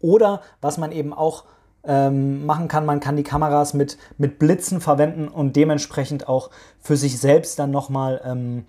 Oder 0.00 0.40
was 0.62 0.78
man 0.78 0.92
eben 0.92 1.12
auch 1.12 1.44
ähm, 1.84 2.46
machen 2.46 2.68
kann, 2.68 2.86
man 2.86 3.00
kann 3.00 3.16
die 3.16 3.22
Kameras 3.22 3.74
mit, 3.74 3.98
mit 4.16 4.38
Blitzen 4.38 4.80
verwenden 4.80 5.28
und 5.28 5.56
dementsprechend 5.56 6.26
auch 6.26 6.50
für 6.80 6.96
sich 6.96 7.20
selbst 7.20 7.58
dann 7.58 7.70
nochmal 7.70 8.20
ähm, 8.24 8.64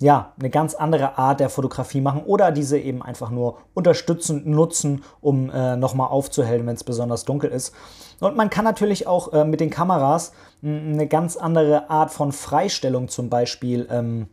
ja, 0.00 0.32
eine 0.38 0.48
ganz 0.48 0.74
andere 0.74 1.18
Art 1.18 1.40
der 1.40 1.50
Fotografie 1.50 2.00
machen 2.00 2.22
oder 2.24 2.52
diese 2.52 2.78
eben 2.78 3.02
einfach 3.02 3.30
nur 3.30 3.58
unterstützend 3.74 4.46
nutzen, 4.46 5.04
um 5.20 5.50
äh, 5.50 5.76
nochmal 5.76 6.08
aufzuhellen, 6.08 6.66
wenn 6.66 6.74
es 6.74 6.84
besonders 6.84 7.26
dunkel 7.26 7.50
ist. 7.50 7.74
Und 8.18 8.34
man 8.34 8.48
kann 8.48 8.64
natürlich 8.64 9.06
auch 9.06 9.32
äh, 9.34 9.44
mit 9.44 9.60
den 9.60 9.68
Kameras 9.68 10.32
eine 10.62 11.06
ganz 11.06 11.36
andere 11.36 11.90
Art 11.90 12.10
von 12.12 12.32
Freistellung 12.32 13.08
zum 13.08 13.28
Beispiel 13.28 13.86
ähm, 13.90 14.28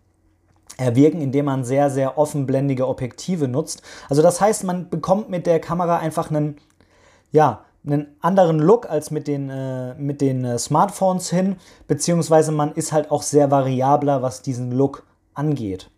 erwirken, 0.78 1.20
indem 1.20 1.46
man 1.46 1.66
sehr, 1.66 1.90
sehr 1.90 2.18
offenblendige 2.18 2.88
Objektive 2.88 3.50
nutzt. 3.50 3.82
Also 4.10 4.22
das 4.22 4.40
heißt, 4.40 4.64
man 4.64 4.90
bekommt 4.90 5.30
mit 5.30 5.46
der 5.46 5.60
Kamera 5.60 5.98
einfach 5.98 6.30
einen, 6.30 6.58
ja, 7.32 7.66
einen 7.86 8.16
anderen 8.22 8.60
Look 8.60 8.90
als 8.90 9.12
mit 9.12 9.28
den, 9.28 9.50
äh, 9.50 9.96
mit 9.96 10.22
den 10.22 10.46
äh, 10.46 10.58
Smartphones 10.58 11.30
hin, 11.30 11.58
beziehungsweise 11.88 12.54
man 12.54 12.72
ist 12.74 12.94
halt 12.94 13.12
auch 13.12 13.22
sehr 13.22 13.52
variabler, 13.52 14.22
was 14.22 14.42
diesen 14.42 14.72
Look 14.72 15.04
angeht. 15.38 15.90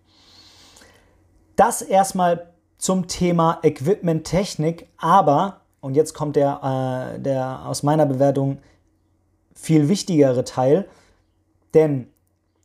Das 1.56 1.82
erstmal 1.82 2.54
zum 2.78 3.08
Thema 3.08 3.60
Equipment-Technik, 3.64 4.88
aber, 4.98 5.62
und 5.82 5.96
jetzt 5.96 6.14
kommt 6.14 6.36
der, 6.36 7.16
äh, 7.16 7.20
der 7.20 7.66
aus 7.66 7.84
meiner 7.84 8.06
Bewertung 8.06 8.60
viel 9.54 9.90
wichtigere 9.90 10.46
Teil, 10.46 10.88
denn 11.74 12.08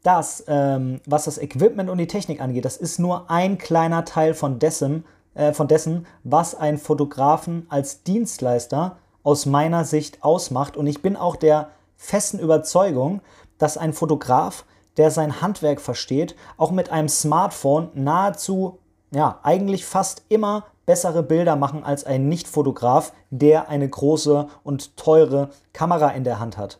das, 0.04 0.44
ähm, 0.46 1.00
was 1.06 1.24
das 1.24 1.38
Equipment 1.38 1.90
und 1.90 1.98
die 1.98 2.06
Technik 2.06 2.40
angeht, 2.40 2.64
das 2.64 2.76
ist 2.76 2.98
nur 2.98 3.30
ein 3.30 3.58
kleiner 3.58 4.04
Teil 4.04 4.34
von 4.34 4.58
dessen, 4.58 5.04
äh, 5.34 5.52
von 5.52 5.66
dessen, 5.66 6.06
was 6.22 6.54
ein 6.54 6.78
Fotografen 6.78 7.66
als 7.70 8.04
Dienstleister 8.04 8.98
aus 9.22 9.46
meiner 9.46 9.84
Sicht 9.84 10.22
ausmacht. 10.22 10.76
Und 10.76 10.86
ich 10.86 11.02
bin 11.02 11.16
auch 11.16 11.36
der 11.36 11.70
festen 11.96 12.38
Überzeugung, 12.38 13.22
dass 13.58 13.78
ein 13.78 13.92
Fotograf 13.92 14.64
der 14.96 15.10
sein 15.10 15.40
Handwerk 15.40 15.80
versteht, 15.80 16.36
auch 16.56 16.70
mit 16.70 16.90
einem 16.90 17.08
Smartphone 17.08 17.90
nahezu, 17.94 18.78
ja, 19.10 19.38
eigentlich 19.42 19.84
fast 19.84 20.22
immer 20.28 20.64
bessere 20.86 21.22
Bilder 21.22 21.56
machen 21.56 21.84
als 21.84 22.04
ein 22.04 22.28
Nicht-Fotograf, 22.28 23.12
der 23.30 23.68
eine 23.68 23.88
große 23.88 24.48
und 24.62 24.96
teure 24.96 25.50
Kamera 25.72 26.10
in 26.10 26.24
der 26.24 26.40
Hand 26.40 26.58
hat. 26.58 26.78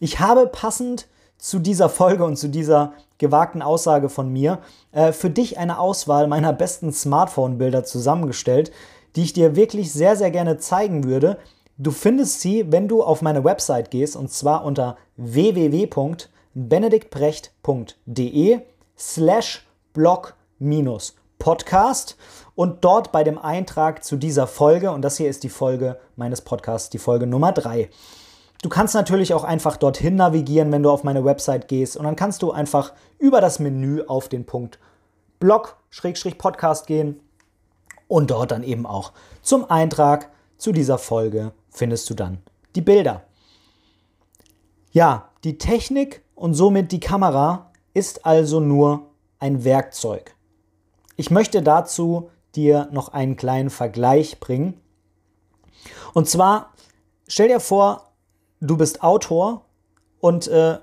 Ich 0.00 0.18
habe 0.18 0.46
passend 0.46 1.06
zu 1.38 1.58
dieser 1.58 1.88
Folge 1.88 2.24
und 2.24 2.36
zu 2.36 2.48
dieser 2.48 2.92
gewagten 3.18 3.62
Aussage 3.62 4.08
von 4.08 4.32
mir 4.32 4.58
äh, 4.92 5.12
für 5.12 5.30
dich 5.30 5.58
eine 5.58 5.78
Auswahl 5.78 6.26
meiner 6.26 6.52
besten 6.52 6.92
Smartphone-Bilder 6.92 7.84
zusammengestellt, 7.84 8.72
die 9.14 9.22
ich 9.22 9.32
dir 9.32 9.54
wirklich 9.56 9.92
sehr, 9.92 10.16
sehr 10.16 10.30
gerne 10.30 10.58
zeigen 10.58 11.04
würde. 11.04 11.38
Du 11.78 11.90
findest 11.90 12.40
sie, 12.40 12.70
wenn 12.70 12.88
du 12.88 13.02
auf 13.02 13.22
meine 13.22 13.44
Website 13.44 13.90
gehst, 13.90 14.16
und 14.16 14.30
zwar 14.32 14.64
unter 14.64 14.96
www 15.16 15.86
benediktbrecht.de 16.54 18.60
slash 18.98 19.66
blog 19.92 20.34
minus 20.58 21.14
Podcast 21.38 22.16
und 22.54 22.84
dort 22.84 23.10
bei 23.10 23.24
dem 23.24 23.38
Eintrag 23.38 24.04
zu 24.04 24.16
dieser 24.16 24.46
Folge, 24.46 24.92
und 24.92 25.02
das 25.02 25.16
hier 25.16 25.28
ist 25.28 25.42
die 25.42 25.48
Folge 25.48 25.98
meines 26.14 26.40
Podcasts, 26.40 26.90
die 26.90 26.98
Folge 26.98 27.26
Nummer 27.26 27.52
3. 27.52 27.88
Du 28.62 28.68
kannst 28.68 28.94
natürlich 28.94 29.34
auch 29.34 29.42
einfach 29.42 29.76
dorthin 29.76 30.14
navigieren, 30.14 30.70
wenn 30.70 30.84
du 30.84 30.90
auf 30.90 31.02
meine 31.02 31.24
Website 31.24 31.66
gehst 31.66 31.96
und 31.96 32.04
dann 32.04 32.14
kannst 32.14 32.42
du 32.42 32.52
einfach 32.52 32.92
über 33.18 33.40
das 33.40 33.58
Menü 33.58 34.02
auf 34.06 34.28
den 34.28 34.46
Punkt 34.46 34.78
Blog-Podcast 35.40 36.86
gehen 36.86 37.18
und 38.06 38.30
dort 38.30 38.52
dann 38.52 38.62
eben 38.62 38.86
auch 38.86 39.12
zum 39.42 39.68
Eintrag 39.68 40.30
zu 40.58 40.70
dieser 40.70 40.98
Folge 40.98 41.50
findest 41.70 42.08
du 42.08 42.14
dann 42.14 42.38
die 42.76 42.82
Bilder. 42.82 43.24
Ja, 44.92 45.30
die 45.42 45.58
Technik 45.58 46.21
und 46.34 46.54
somit 46.54 46.92
die 46.92 47.00
Kamera 47.00 47.70
ist 47.94 48.26
also 48.26 48.60
nur 48.60 49.10
ein 49.38 49.64
Werkzeug. 49.64 50.34
Ich 51.16 51.30
möchte 51.30 51.62
dazu 51.62 52.30
dir 52.54 52.88
noch 52.92 53.08
einen 53.08 53.36
kleinen 53.36 53.70
Vergleich 53.70 54.40
bringen. 54.40 54.80
Und 56.14 56.28
zwar, 56.28 56.72
stell 57.26 57.48
dir 57.48 57.60
vor, 57.60 58.12
du 58.60 58.76
bist 58.76 59.02
Autor 59.02 59.64
und 60.20 60.48
äh, 60.48 60.78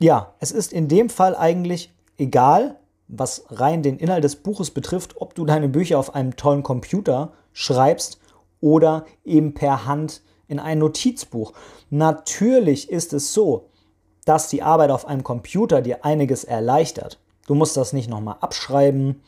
ja, 0.00 0.34
es 0.38 0.52
ist 0.52 0.72
in 0.72 0.88
dem 0.88 1.10
Fall 1.10 1.34
eigentlich 1.34 1.92
egal, 2.18 2.78
was 3.08 3.46
rein 3.50 3.82
den 3.82 3.98
Inhalt 3.98 4.22
des 4.22 4.36
Buches 4.36 4.70
betrifft, 4.70 5.16
ob 5.20 5.34
du 5.34 5.44
deine 5.44 5.68
Bücher 5.68 5.98
auf 5.98 6.14
einem 6.14 6.36
tollen 6.36 6.62
Computer 6.62 7.32
schreibst 7.52 8.20
oder 8.60 9.06
eben 9.24 9.54
per 9.54 9.86
Hand 9.86 10.22
in 10.46 10.58
ein 10.58 10.78
Notizbuch. 10.78 11.52
Natürlich 11.90 12.90
ist 12.90 13.12
es 13.12 13.32
so, 13.32 13.67
dass 14.28 14.48
die 14.48 14.62
Arbeit 14.62 14.90
auf 14.90 15.06
einem 15.06 15.24
Computer 15.24 15.80
dir 15.80 16.04
einiges 16.04 16.44
erleichtert. 16.44 17.18
Du 17.46 17.54
musst 17.54 17.78
das 17.78 17.94
nicht 17.94 18.10
nochmal 18.10 18.36
abschreiben, 18.42 19.22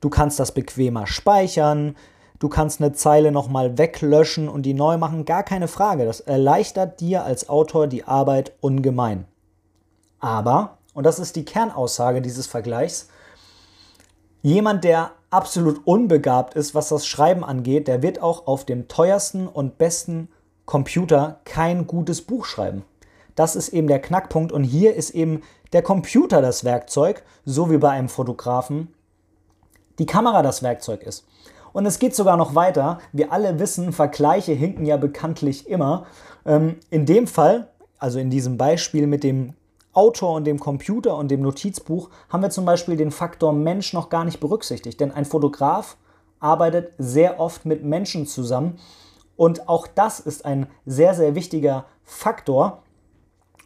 du 0.00 0.10
kannst 0.10 0.38
das 0.38 0.52
bequemer 0.52 1.08
speichern, 1.08 1.96
du 2.38 2.48
kannst 2.48 2.80
eine 2.80 2.92
Zeile 2.92 3.32
nochmal 3.32 3.78
weglöschen 3.78 4.48
und 4.48 4.62
die 4.62 4.74
neu 4.74 4.96
machen, 4.96 5.24
gar 5.24 5.42
keine 5.42 5.66
Frage. 5.66 6.04
Das 6.04 6.20
erleichtert 6.20 7.00
dir 7.00 7.24
als 7.24 7.48
Autor 7.48 7.88
die 7.88 8.04
Arbeit 8.04 8.52
ungemein. 8.60 9.26
Aber, 10.20 10.78
und 10.94 11.04
das 11.04 11.18
ist 11.18 11.34
die 11.34 11.44
Kernaussage 11.44 12.22
dieses 12.22 12.46
Vergleichs, 12.46 13.08
jemand, 14.42 14.84
der 14.84 15.10
absolut 15.30 15.84
unbegabt 15.84 16.54
ist, 16.54 16.76
was 16.76 16.90
das 16.90 17.08
Schreiben 17.08 17.42
angeht, 17.42 17.88
der 17.88 18.02
wird 18.02 18.22
auch 18.22 18.46
auf 18.46 18.64
dem 18.64 18.86
teuersten 18.86 19.48
und 19.48 19.78
besten 19.78 20.28
Computer 20.64 21.40
kein 21.44 21.88
gutes 21.88 22.22
Buch 22.22 22.44
schreiben. 22.44 22.84
Das 23.34 23.56
ist 23.56 23.70
eben 23.70 23.88
der 23.88 24.00
Knackpunkt 24.00 24.52
und 24.52 24.64
hier 24.64 24.94
ist 24.94 25.10
eben 25.10 25.42
der 25.72 25.82
Computer 25.82 26.42
das 26.42 26.64
Werkzeug, 26.64 27.22
so 27.44 27.70
wie 27.70 27.78
bei 27.78 27.90
einem 27.90 28.08
Fotografen 28.08 28.88
die 29.98 30.06
Kamera 30.06 30.42
das 30.42 30.62
Werkzeug 30.62 31.02
ist. 31.02 31.24
Und 31.72 31.86
es 31.86 31.98
geht 31.98 32.14
sogar 32.14 32.36
noch 32.36 32.54
weiter. 32.54 32.98
Wir 33.12 33.32
alle 33.32 33.58
wissen, 33.58 33.92
Vergleiche 33.92 34.52
hinken 34.52 34.84
ja 34.84 34.96
bekanntlich 34.96 35.68
immer. 35.68 36.06
Ähm, 36.44 36.76
in 36.90 37.06
dem 37.06 37.26
Fall, 37.26 37.68
also 37.98 38.18
in 38.18 38.30
diesem 38.30 38.58
Beispiel 38.58 39.06
mit 39.06 39.24
dem 39.24 39.54
Autor 39.94 40.34
und 40.34 40.44
dem 40.44 40.58
Computer 40.58 41.16
und 41.16 41.30
dem 41.30 41.42
Notizbuch, 41.42 42.10
haben 42.28 42.42
wir 42.42 42.50
zum 42.50 42.64
Beispiel 42.64 42.96
den 42.96 43.10
Faktor 43.10 43.52
Mensch 43.52 43.92
noch 43.92 44.10
gar 44.10 44.24
nicht 44.24 44.40
berücksichtigt. 44.40 45.00
Denn 45.00 45.12
ein 45.12 45.24
Fotograf 45.24 45.96
arbeitet 46.40 46.92
sehr 46.98 47.40
oft 47.40 47.64
mit 47.64 47.84
Menschen 47.84 48.26
zusammen. 48.26 48.78
Und 49.36 49.68
auch 49.68 49.86
das 49.86 50.20
ist 50.20 50.44
ein 50.44 50.66
sehr, 50.84 51.14
sehr 51.14 51.34
wichtiger 51.34 51.86
Faktor, 52.04 52.81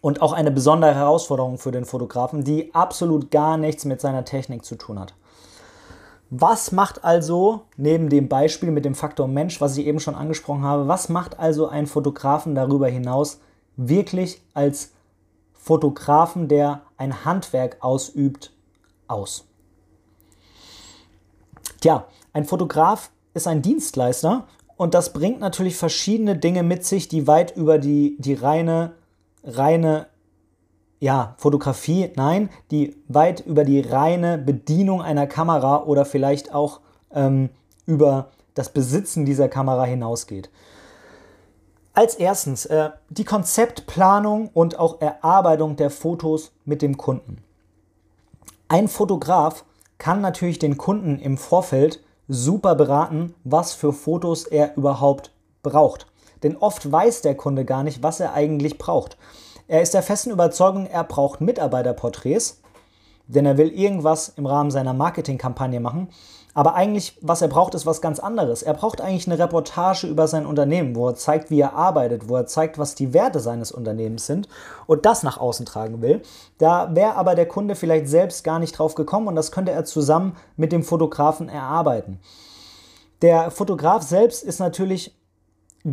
und 0.01 0.23
auch 0.23 0.33
eine 0.33 0.51
besondere 0.51 0.95
Herausforderung 0.95 1.59
für 1.59 1.73
den 1.73 1.85
Fotografen, 1.85 2.45
die 2.45 2.75
absolut 2.75 3.31
gar 3.31 3.57
nichts 3.57 3.85
mit 3.85 4.01
seiner 4.01 4.25
Technik 4.25 4.65
zu 4.65 4.77
tun 4.77 4.99
hat. 4.99 5.15
Was 6.31 6.73
macht 6.73 7.05
also, 7.05 7.63
neben 7.77 8.09
dem 8.09 8.29
Beispiel 8.29 8.73
mit 8.73 8.85
dem 8.85 8.97
Faktor 8.97 9.29
Mensch, 9.29 9.61
was 9.61 9.77
ich 9.77 9.87
eben 9.87 10.01
schon 10.01 10.17
angesprochen 10.17 10.65
habe, 10.65 10.89
was 10.89 11.09
macht 11.09 11.39
also 11.39 11.69
ein 11.69 11.87
Fotografen 11.87 12.55
darüber 12.55 12.89
hinaus 12.89 13.39
wirklich 13.77 14.43
als 14.53 14.91
Fotografen, 15.53 16.49
der 16.49 16.83
ein 16.97 17.25
Handwerk 17.25 17.77
ausübt, 17.81 18.53
aus? 19.07 19.47
Tja, 21.81 22.07
ein 22.33 22.45
Fotograf 22.45 23.11
ist 23.35 23.47
ein 23.47 23.63
Dienstleister 23.63 24.49
und 24.77 24.95
das 24.95 25.13
bringt 25.13 25.39
natürlich 25.39 25.77
verschiedene 25.77 26.37
Dinge 26.37 26.65
mit 26.65 26.85
sich, 26.85 27.07
die 27.07 27.27
weit 27.29 27.57
über 27.57 27.79
die, 27.79 28.17
die 28.19 28.35
reine, 28.35 28.95
reine 29.47 30.09
ja, 30.99 31.35
Fotografie, 31.39 32.11
nein, 32.17 32.51
die 32.71 32.97
weit 33.09 33.41
über 33.41 33.65
die 33.65 33.81
reine 33.81 34.39
Bedienung 34.39 35.03
einer 35.03 35.27
Kamera 35.27 35.85
oder 35.85 36.05
vielleicht 36.05 36.55
auch 36.55 36.81
ähm, 37.13 37.51
über 37.87 38.31
das 38.55 38.71
Besitzen 38.71 39.27
dieser 39.27 39.49
Kamera 39.49 39.85
hinausgeht. 39.85 40.51
Als 41.93 42.15
erstens 42.15 42.67
äh, 42.67 42.91
die 43.09 43.25
Konzeptplanung 43.25 44.51
und 44.53 44.79
auch 44.79 45.01
Erarbeitung 45.01 45.77
der 45.77 45.91
Fotos 45.91 46.53
mit 46.65 46.83
dem 46.83 46.97
Kunden. 46.97 47.39
Ein 48.69 48.89
Fotograf 48.89 49.65
kann 49.99 50.21
natürlich 50.21 50.59
den 50.59 50.77
Kunden 50.77 51.19
im 51.19 51.39
Vorfeld 51.39 52.03
super 52.29 52.75
beraten, 52.75 53.35
was 53.45 53.73
für 53.73 53.93
Fotos 53.93 54.45
er 54.45 54.77
überhaupt 54.77 55.31
braucht. 55.63 56.07
Denn 56.43 56.57
oft 56.57 56.91
weiß 56.91 57.23
der 57.23 57.35
Kunde 57.35 57.65
gar 57.65 57.83
nicht, 57.83 58.03
was 58.03 58.21
er 58.21 58.35
eigentlich 58.35 58.79
braucht. 58.79 59.17
Er 59.69 59.83
ist 59.83 59.95
der 59.95 60.03
festen 60.03 60.31
Überzeugung, 60.31 60.87
er 60.87 61.05
braucht 61.05 61.41
Mitarbeiterporträts, 61.41 62.61
denn 63.27 63.47
er 63.47 63.59
will 63.59 63.73
irgendwas 63.73 64.29
im 64.37 64.47
Rahmen 64.47 64.71
seiner 64.71 64.93
Marketingkampagne 64.93 65.81
machen. 65.81 66.09
Aber 66.57 66.75
eigentlich, 66.75 67.19
was 67.21 67.43
er 67.43 67.49
braucht, 67.49 67.75
ist 67.75 67.85
was 67.85 68.01
ganz 68.01 68.19
anderes. 68.19 68.63
Er 68.63 68.73
braucht 68.73 69.03
eigentlich 69.03 69.27
eine 69.27 69.39
Reportage 69.39 70.07
über 70.07 70.27
sein 70.27 70.47
Unternehmen, 70.47 70.97
wo 70.97 71.09
er 71.09 71.15
zeigt, 71.15 71.51
wie 71.51 71.61
er 71.61 71.75
arbeitet, 71.75 72.31
wo 72.31 72.37
er 72.37 72.47
zeigt, 72.47 72.79
was 72.79 72.95
die 72.95 73.13
Werte 73.13 73.41
seines 73.41 73.73
Unternehmens 73.73 74.25
sind 74.25 74.49
und 74.87 75.05
das 75.05 75.23
nach 75.23 75.37
außen 75.37 75.67
tragen 75.67 76.01
will. 76.01 76.23
Da 76.57 76.95
wäre 76.95 77.17
aber 77.17 77.35
der 77.35 77.47
Kunde 77.47 77.75
vielleicht 77.75 78.09
selbst 78.09 78.43
gar 78.43 78.59
nicht 78.59 78.73
drauf 78.73 78.95
gekommen 78.95 79.29
und 79.29 79.37
das 79.37 79.53
könnte 79.53 79.73
er 79.73 79.85
zusammen 79.85 80.35
mit 80.57 80.73
dem 80.73 80.83
Fotografen 80.83 81.51
erarbeiten. 81.51 82.21
Der 83.21 83.51
Fotograf 83.51 84.03
selbst 84.03 84.43
ist 84.43 84.59
natürlich 84.59 85.15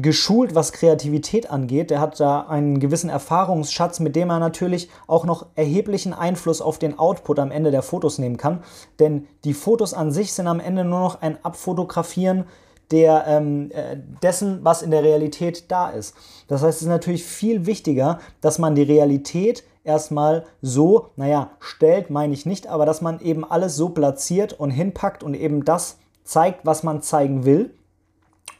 geschult, 0.01 0.55
was 0.55 0.71
Kreativität 0.71 1.51
angeht. 1.51 1.91
Der 1.91 1.99
hat 1.99 2.19
da 2.19 2.41
einen 2.41 2.79
gewissen 2.79 3.09
Erfahrungsschatz, 3.09 3.99
mit 3.99 4.15
dem 4.15 4.29
er 4.29 4.39
natürlich 4.39 4.89
auch 5.07 5.25
noch 5.25 5.47
erheblichen 5.55 6.13
Einfluss 6.13 6.61
auf 6.61 6.79
den 6.79 6.97
Output 6.97 7.39
am 7.39 7.51
Ende 7.51 7.69
der 7.69 7.83
Fotos 7.83 8.17
nehmen 8.17 8.37
kann. 8.37 8.63
Denn 8.99 9.27
die 9.43 9.53
Fotos 9.53 9.93
an 9.93 10.11
sich 10.11 10.33
sind 10.33 10.47
am 10.47 10.59
Ende 10.59 10.83
nur 10.83 10.99
noch 10.99 11.21
ein 11.21 11.37
Abfotografieren 11.43 12.45
der, 12.91 13.25
ähm, 13.27 13.71
äh, 13.71 13.97
dessen, 14.21 14.59
was 14.63 14.81
in 14.81 14.91
der 14.91 15.03
Realität 15.03 15.71
da 15.71 15.89
ist. 15.89 16.15
Das 16.47 16.61
heißt, 16.63 16.77
es 16.77 16.81
ist 16.83 16.89
natürlich 16.89 17.23
viel 17.23 17.65
wichtiger, 17.65 18.19
dass 18.41 18.59
man 18.59 18.75
die 18.75 18.83
Realität 18.83 19.63
erstmal 19.83 20.45
so, 20.61 21.09
naja, 21.15 21.51
stellt, 21.59 22.09
meine 22.09 22.33
ich 22.33 22.45
nicht, 22.45 22.67
aber 22.67 22.85
dass 22.85 23.01
man 23.01 23.19
eben 23.19 23.49
alles 23.49 23.75
so 23.75 23.89
platziert 23.89 24.53
und 24.53 24.69
hinpackt 24.69 25.23
und 25.23 25.33
eben 25.33 25.65
das 25.65 25.97
zeigt, 26.23 26.65
was 26.65 26.83
man 26.83 27.01
zeigen 27.01 27.45
will 27.45 27.73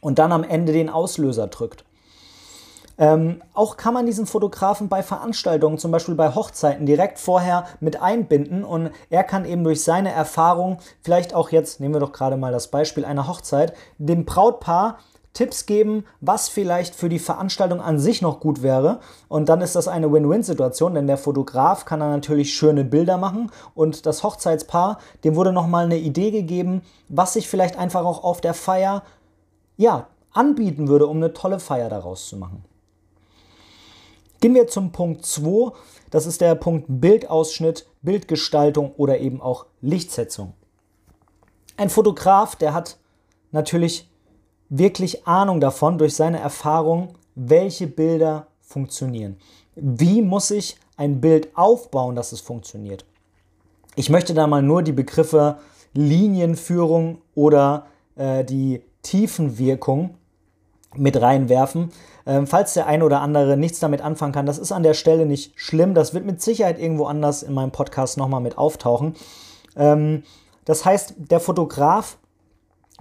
und 0.04 0.18
dann 0.18 0.32
am 0.32 0.44
Ende 0.44 0.72
den 0.72 0.90
Auslöser 0.90 1.46
drückt. 1.46 1.84
Ähm, 2.96 3.42
auch 3.54 3.76
kann 3.76 3.94
man 3.94 4.06
diesen 4.06 4.26
Fotografen 4.26 4.88
bei 4.88 5.02
Veranstaltungen, 5.02 5.78
zum 5.78 5.90
Beispiel 5.90 6.14
bei 6.14 6.32
Hochzeiten, 6.32 6.86
direkt 6.86 7.18
vorher 7.18 7.64
mit 7.80 8.00
einbinden 8.00 8.62
und 8.62 8.90
er 9.10 9.24
kann 9.24 9.44
eben 9.46 9.64
durch 9.64 9.82
seine 9.82 10.12
Erfahrung, 10.12 10.78
vielleicht 11.00 11.34
auch 11.34 11.50
jetzt, 11.50 11.80
nehmen 11.80 11.94
wir 11.94 12.00
doch 12.00 12.12
gerade 12.12 12.36
mal 12.36 12.52
das 12.52 12.68
Beispiel 12.68 13.04
einer 13.04 13.26
Hochzeit, 13.26 13.72
dem 13.98 14.24
Brautpaar 14.24 14.98
Tipps 15.32 15.66
geben, 15.66 16.04
was 16.20 16.48
vielleicht 16.48 16.94
für 16.94 17.08
die 17.08 17.18
Veranstaltung 17.18 17.80
an 17.80 17.98
sich 17.98 18.22
noch 18.22 18.38
gut 18.38 18.62
wäre. 18.62 19.00
Und 19.26 19.48
dann 19.48 19.62
ist 19.62 19.74
das 19.74 19.88
eine 19.88 20.12
Win-Win-Situation, 20.12 20.94
denn 20.94 21.08
der 21.08 21.18
Fotograf 21.18 21.84
kann 21.84 21.98
dann 21.98 22.12
natürlich 22.12 22.54
schöne 22.54 22.84
Bilder 22.84 23.18
machen 23.18 23.50
und 23.74 24.06
das 24.06 24.22
Hochzeitspaar, 24.22 24.98
dem 25.24 25.34
wurde 25.34 25.52
nochmal 25.52 25.86
eine 25.86 25.98
Idee 25.98 26.30
gegeben, 26.30 26.82
was 27.08 27.32
sich 27.32 27.48
vielleicht 27.48 27.76
einfach 27.76 28.04
auch 28.04 28.22
auf 28.22 28.40
der 28.40 28.54
Feier 28.54 29.02
ja, 29.76 30.08
anbieten 30.32 30.88
würde, 30.88 31.06
um 31.06 31.18
eine 31.18 31.32
tolle 31.32 31.60
Feier 31.60 31.88
daraus 31.88 32.28
zu 32.28 32.36
machen. 32.36 32.64
Gehen 34.40 34.54
wir 34.54 34.66
zum 34.66 34.92
Punkt 34.92 35.24
2. 35.24 35.72
Das 36.10 36.26
ist 36.26 36.40
der 36.40 36.54
Punkt 36.54 36.86
Bildausschnitt, 36.88 37.86
Bildgestaltung 38.02 38.92
oder 38.96 39.18
eben 39.18 39.40
auch 39.40 39.66
Lichtsetzung. 39.80 40.52
Ein 41.76 41.90
Fotograf, 41.90 42.54
der 42.56 42.74
hat 42.74 42.98
natürlich 43.52 44.08
wirklich 44.68 45.26
Ahnung 45.26 45.60
davon 45.60 45.98
durch 45.98 46.14
seine 46.14 46.40
Erfahrung, 46.40 47.14
welche 47.34 47.86
Bilder 47.86 48.48
funktionieren. 48.60 49.36
Wie 49.74 50.22
muss 50.22 50.50
ich 50.50 50.76
ein 50.96 51.20
Bild 51.20 51.56
aufbauen, 51.56 52.14
dass 52.14 52.32
es 52.32 52.40
funktioniert? 52.40 53.04
Ich 53.96 54.10
möchte 54.10 54.34
da 54.34 54.46
mal 54.46 54.62
nur 54.62 54.82
die 54.82 54.92
Begriffe 54.92 55.58
Linienführung 55.94 57.18
oder 57.34 57.86
äh, 58.16 58.44
die 58.44 58.82
Tiefenwirkung 59.04 60.16
mit 60.96 61.20
reinwerfen. 61.20 61.92
Ähm, 62.26 62.46
falls 62.46 62.74
der 62.74 62.86
eine 62.86 63.04
oder 63.04 63.20
andere 63.20 63.56
nichts 63.56 63.78
damit 63.78 64.00
anfangen 64.00 64.32
kann, 64.32 64.46
das 64.46 64.58
ist 64.58 64.72
an 64.72 64.82
der 64.82 64.94
Stelle 64.94 65.26
nicht 65.26 65.52
schlimm. 65.56 65.94
Das 65.94 66.14
wird 66.14 66.24
mit 66.24 66.42
Sicherheit 66.42 66.80
irgendwo 66.80 67.06
anders 67.06 67.42
in 67.42 67.54
meinem 67.54 67.70
Podcast 67.70 68.16
nochmal 68.16 68.40
mit 68.40 68.58
auftauchen. 68.58 69.14
Ähm, 69.76 70.22
das 70.64 70.84
heißt, 70.84 71.14
der 71.18 71.40
Fotograf 71.40 72.18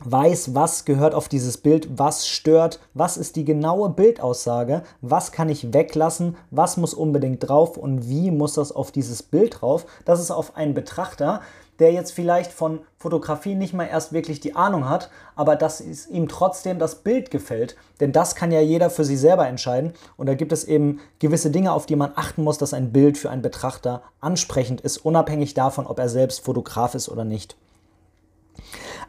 weiß, 0.04 0.56
was 0.56 0.86
gehört 0.86 1.14
auf 1.14 1.30
dieses 1.30 1.58
Bild, 1.58 1.88
was 1.98 2.28
stört, 2.28 2.80
was 2.94 3.16
ist 3.16 3.36
die 3.36 3.46
genaue 3.46 3.90
Bildaussage, 3.90 4.84
was 5.02 5.32
kann 5.32 5.50
ich 5.50 5.72
weglassen, 5.72 6.36
was 6.50 6.78
muss 6.78 6.94
unbedingt 6.94 7.48
drauf 7.48 7.78
und 7.78 8.10
wie 8.10 8.32
muss 8.32 8.56
das 8.56 8.72
auf 8.72 8.92
dieses 8.92 9.22
Bild 9.24 9.62
drauf. 9.62 9.86
Das 10.04 10.20
ist 10.20 10.32
auf 10.32 10.58
einen 10.58 10.74
Betrachter 10.74 11.42
der 11.80 11.92
jetzt 11.92 12.12
vielleicht 12.12 12.52
von 12.52 12.80
Fotografie 12.98 13.56
nicht 13.56 13.74
mal 13.74 13.86
erst 13.86 14.14
wirklich 14.14 14.40
die 14.40 14.56
Ahnung 14.56 14.88
hat, 14.88 15.10
aber 15.36 15.56
dass 15.56 15.80
es 15.80 16.08
ihm 16.08 16.28
trotzdem 16.28 16.80
das 16.80 17.04
Bild 17.04 17.32
gefällt. 17.32 17.76
Denn 18.00 18.12
das 18.12 18.36
kann 18.36 18.52
ja 18.52 18.62
jeder 18.62 18.90
für 18.90 19.04
sich 19.04 19.20
selber 19.20 19.48
entscheiden. 19.48 19.94
Und 20.18 20.28
da 20.28 20.36
gibt 20.36 20.52
es 20.52 20.64
eben 20.64 21.00
gewisse 21.20 21.50
Dinge, 21.50 21.74
auf 21.74 21.86
die 21.86 21.96
man 21.96 22.12
achten 22.16 22.44
muss, 22.44 22.58
dass 22.58 22.74
ein 22.74 22.92
Bild 22.92 23.18
für 23.18 23.30
einen 23.30 23.42
Betrachter 23.42 24.04
ansprechend 24.20 24.82
ist, 24.82 24.98
unabhängig 24.98 25.54
davon, 25.54 25.88
ob 25.88 26.00
er 26.00 26.10
selbst 26.10 26.46
Fotograf 26.46 26.96
ist 26.96 27.10
oder 27.10 27.26
nicht. 27.26 27.56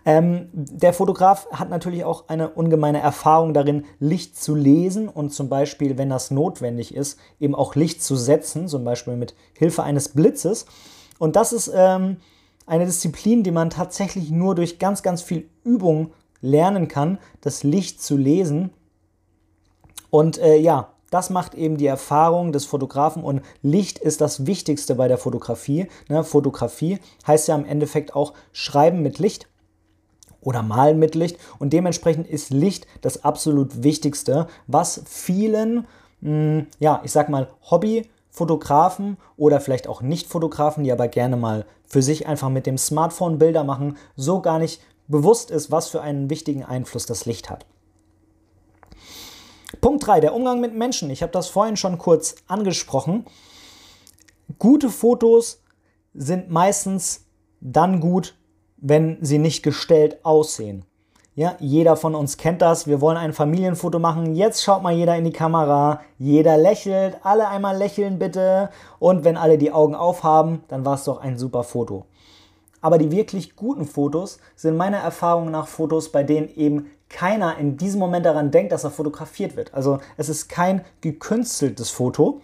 Ähm, 0.06 0.48
der 0.52 0.92
Fotograf 0.92 1.48
hat 1.50 1.70
natürlich 1.70 2.04
auch 2.04 2.28
eine 2.28 2.50
ungemeine 2.50 3.00
Erfahrung 3.00 3.54
darin, 3.54 3.84
Licht 3.98 4.36
zu 4.40 4.54
lesen 4.54 5.08
und 5.08 5.32
zum 5.32 5.48
Beispiel, 5.48 5.96
wenn 5.96 6.10
das 6.10 6.30
notwendig 6.30 6.94
ist, 6.94 7.18
eben 7.40 7.54
auch 7.54 7.74
Licht 7.74 8.02
zu 8.02 8.16
setzen, 8.16 8.68
zum 8.68 8.84
Beispiel 8.84 9.16
mit 9.16 9.34
Hilfe 9.54 9.82
eines 9.82 10.10
Blitzes. 10.10 10.66
Und 11.18 11.36
das 11.36 11.52
ist 11.52 11.70
ähm, 11.74 12.18
eine 12.66 12.86
Disziplin, 12.86 13.42
die 13.42 13.50
man 13.50 13.70
tatsächlich 13.70 14.30
nur 14.30 14.54
durch 14.54 14.78
ganz, 14.78 15.02
ganz 15.02 15.22
viel 15.22 15.48
Übung 15.64 16.12
lernen 16.40 16.88
kann, 16.88 17.18
das 17.40 17.62
Licht 17.62 18.02
zu 18.02 18.16
lesen. 18.16 18.70
Und 20.10 20.38
äh, 20.38 20.56
ja, 20.56 20.94
das 21.10 21.30
macht 21.30 21.54
eben 21.54 21.76
die 21.76 21.86
Erfahrung 21.86 22.52
des 22.52 22.64
Fotografen 22.64 23.22
und 23.22 23.42
Licht 23.62 23.98
ist 23.98 24.20
das 24.20 24.46
Wichtigste 24.46 24.94
bei 24.94 25.08
der 25.08 25.18
Fotografie. 25.18 25.86
Ne? 26.08 26.24
Fotografie 26.24 26.98
heißt 27.26 27.48
ja 27.48 27.54
im 27.54 27.64
Endeffekt 27.64 28.14
auch 28.14 28.34
Schreiben 28.52 29.02
mit 29.02 29.18
Licht 29.18 29.48
oder 30.40 30.62
Malen 30.62 30.98
mit 30.98 31.14
Licht 31.14 31.38
und 31.58 31.72
dementsprechend 31.72 32.26
ist 32.26 32.50
Licht 32.50 32.86
das 33.00 33.24
absolut 33.24 33.82
Wichtigste, 33.82 34.48
was 34.66 35.02
vielen, 35.06 35.86
mh, 36.20 36.30
hm, 36.30 36.66
ja, 36.80 37.00
ich 37.04 37.12
sag 37.12 37.28
mal, 37.28 37.48
Hobby- 37.70 38.08
Fotografen 38.34 39.16
oder 39.36 39.60
vielleicht 39.60 39.86
auch 39.86 40.02
Nicht-Fotografen, 40.02 40.82
die 40.82 40.90
aber 40.90 41.06
gerne 41.06 41.36
mal 41.36 41.66
für 41.86 42.02
sich 42.02 42.26
einfach 42.26 42.48
mit 42.48 42.66
dem 42.66 42.78
Smartphone 42.78 43.38
Bilder 43.38 43.62
machen, 43.62 43.96
so 44.16 44.42
gar 44.42 44.58
nicht 44.58 44.80
bewusst 45.06 45.52
ist, 45.52 45.70
was 45.70 45.88
für 45.88 46.02
einen 46.02 46.28
wichtigen 46.30 46.64
Einfluss 46.64 47.06
das 47.06 47.26
Licht 47.26 47.48
hat. 47.48 47.64
Punkt 49.80 50.04
3, 50.04 50.18
der 50.18 50.34
Umgang 50.34 50.60
mit 50.60 50.74
Menschen. 50.74 51.10
Ich 51.10 51.22
habe 51.22 51.30
das 51.30 51.46
vorhin 51.46 51.76
schon 51.76 51.96
kurz 51.96 52.34
angesprochen. 52.48 53.24
Gute 54.58 54.90
Fotos 54.90 55.62
sind 56.12 56.50
meistens 56.50 57.26
dann 57.60 58.00
gut, 58.00 58.34
wenn 58.78 59.18
sie 59.20 59.38
nicht 59.38 59.62
gestellt 59.62 60.24
aussehen. 60.24 60.84
Ja, 61.36 61.56
jeder 61.58 61.96
von 61.96 62.14
uns 62.14 62.36
kennt 62.36 62.62
das. 62.62 62.86
Wir 62.86 63.00
wollen 63.00 63.16
ein 63.16 63.32
Familienfoto 63.32 63.98
machen. 63.98 64.36
Jetzt 64.36 64.62
schaut 64.62 64.84
mal 64.84 64.92
jeder 64.94 65.16
in 65.16 65.24
die 65.24 65.32
Kamera. 65.32 66.00
Jeder 66.16 66.56
lächelt. 66.56 67.16
Alle 67.24 67.48
einmal 67.48 67.76
lächeln 67.76 68.20
bitte. 68.20 68.70
Und 69.00 69.24
wenn 69.24 69.36
alle 69.36 69.58
die 69.58 69.72
Augen 69.72 69.96
aufhaben, 69.96 70.62
dann 70.68 70.84
war 70.84 70.94
es 70.94 71.04
doch 71.04 71.20
ein 71.20 71.36
super 71.36 71.64
Foto. 71.64 72.06
Aber 72.80 72.98
die 72.98 73.10
wirklich 73.10 73.56
guten 73.56 73.84
Fotos 73.84 74.38
sind 74.54 74.76
meiner 74.76 74.98
Erfahrung 74.98 75.50
nach 75.50 75.66
Fotos, 75.66 76.12
bei 76.12 76.22
denen 76.22 76.54
eben 76.54 76.90
keiner 77.08 77.58
in 77.58 77.76
diesem 77.76 77.98
Moment 77.98 78.26
daran 78.26 78.52
denkt, 78.52 78.70
dass 78.70 78.84
er 78.84 78.92
fotografiert 78.92 79.56
wird. 79.56 79.74
Also 79.74 79.98
es 80.16 80.28
ist 80.28 80.48
kein 80.48 80.84
gekünsteltes 81.00 81.90
Foto. 81.90 82.42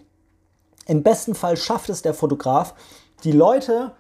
Im 0.87 1.05
besten 1.05 1.37
Fall 1.37 1.57
schafft 1.57 1.91
es 1.91 2.03
der 2.03 2.15
Fotograf, 2.15 2.75
die 3.23 3.33
Leute 3.33 3.93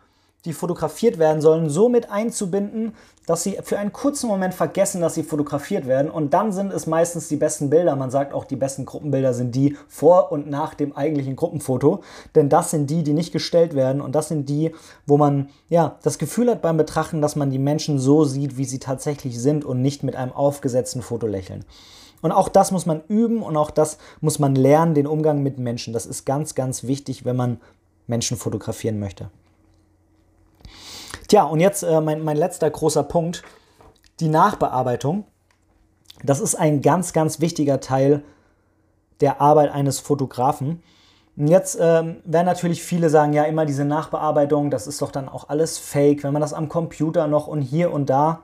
die 0.45 0.53
fotografiert 0.53 1.19
werden 1.19 1.43
sollen, 1.43 1.69
so 1.69 1.89
mit 1.89 2.11
einzubinden, 2.11 2.95
dass 3.27 3.43
sie 3.43 3.59
für 3.63 3.79
einen 3.79 3.93
kurzen 3.93 4.27
Moment 4.27 4.55
vergessen, 4.55 5.01
dass 5.01 5.15
sie 5.15 5.23
fotografiert 5.23 5.87
werden. 5.87 6.11
Und 6.11 6.35
dann 6.35 6.51
sind 6.51 6.73
es 6.73 6.87
meistens 6.87 7.29
die 7.29 7.37
besten 7.37 7.71
Bilder. 7.71 7.95
Man 7.95 8.11
sagt 8.11 8.33
auch, 8.33 8.45
die 8.45 8.57
besten 8.57 8.87
Gruppenbilder 8.87 9.35
sind 9.35 9.55
die 9.55 9.77
vor 9.87 10.33
und 10.33 10.51
nach 10.51 10.75
dem 10.75 10.97
eigentlichen 10.97 11.37
Gruppenfoto. 11.37 12.03
Denn 12.35 12.49
das 12.49 12.71
sind 12.71 12.91
die, 12.91 13.03
die 13.03 13.13
nicht 13.13 13.33
gestellt 13.33 13.75
werden. 13.75 14.01
Und 14.01 14.15
das 14.15 14.29
sind 14.29 14.49
die, 14.49 14.73
wo 15.07 15.17
man 15.17 15.49
ja 15.69 15.97
das 16.03 16.19
Gefühl 16.19 16.51
hat 16.51 16.63
beim 16.63 16.77
Betrachten, 16.77 17.23
dass 17.23 17.37
man 17.37 17.51
die 17.51 17.59
Menschen 17.59 17.99
so 17.99 18.25
sieht, 18.25 18.57
wie 18.57 18.65
sie 18.65 18.79
tatsächlich 18.79 19.39
sind 19.39 19.65
und 19.65 19.83
nicht 19.83 20.03
mit 20.03 20.17
einem 20.17 20.33
aufgesetzten 20.33 21.03
Foto 21.03 21.27
lächeln. 21.27 21.65
Und 22.23 22.33
auch 22.33 22.49
das 22.49 22.71
muss 22.71 22.85
man 22.85 23.03
üben 23.09 23.43
und 23.43 23.57
auch 23.57 23.71
das 23.71 23.99
muss 24.21 24.39
man 24.39 24.55
lernen, 24.55 24.95
den 24.95 25.07
Umgang 25.07 25.43
mit 25.43 25.59
Menschen. 25.59 25.93
Das 25.93 26.05
ist 26.05 26.27
ganz, 26.27 26.55
ganz 26.55 26.85
wichtig, 26.85 27.25
wenn 27.25 27.37
man 27.37 27.61
Menschen 28.07 28.37
fotografieren 28.37 28.99
möchte. 28.99 29.31
Tja, 31.31 31.45
und 31.45 31.61
jetzt 31.61 31.85
äh, 31.85 32.01
mein, 32.01 32.25
mein 32.25 32.37
letzter 32.37 32.69
großer 32.69 33.05
Punkt, 33.05 33.45
die 34.19 34.27
Nachbearbeitung. 34.27 35.27
Das 36.25 36.41
ist 36.41 36.57
ein 36.57 36.83
ganz, 36.83 37.13
ganz 37.13 37.39
wichtiger 37.39 37.79
Teil 37.79 38.25
der 39.21 39.41
Arbeit 39.41 39.71
eines 39.71 40.01
Fotografen. 40.01 40.83
Und 41.37 41.47
jetzt 41.47 41.79
ähm, 41.81 42.17
werden 42.25 42.47
natürlich 42.47 42.83
viele 42.83 43.11
sagen, 43.11 43.33
ja, 43.33 43.45
immer 43.45 43.65
diese 43.65 43.85
Nachbearbeitung, 43.85 44.73
das 44.73 44.89
ist 44.89 45.01
doch 45.03 45.13
dann 45.13 45.29
auch 45.29 45.49
alles 45.49 45.79
fake, 45.79 46.25
wenn 46.25 46.33
man 46.33 46.43
das 46.43 46.53
am 46.53 46.69
Computer 46.69 47.29
noch 47.29 47.47
und 47.47 47.63
hier 47.63 47.93
und 47.93 48.11
da. 48.11 48.41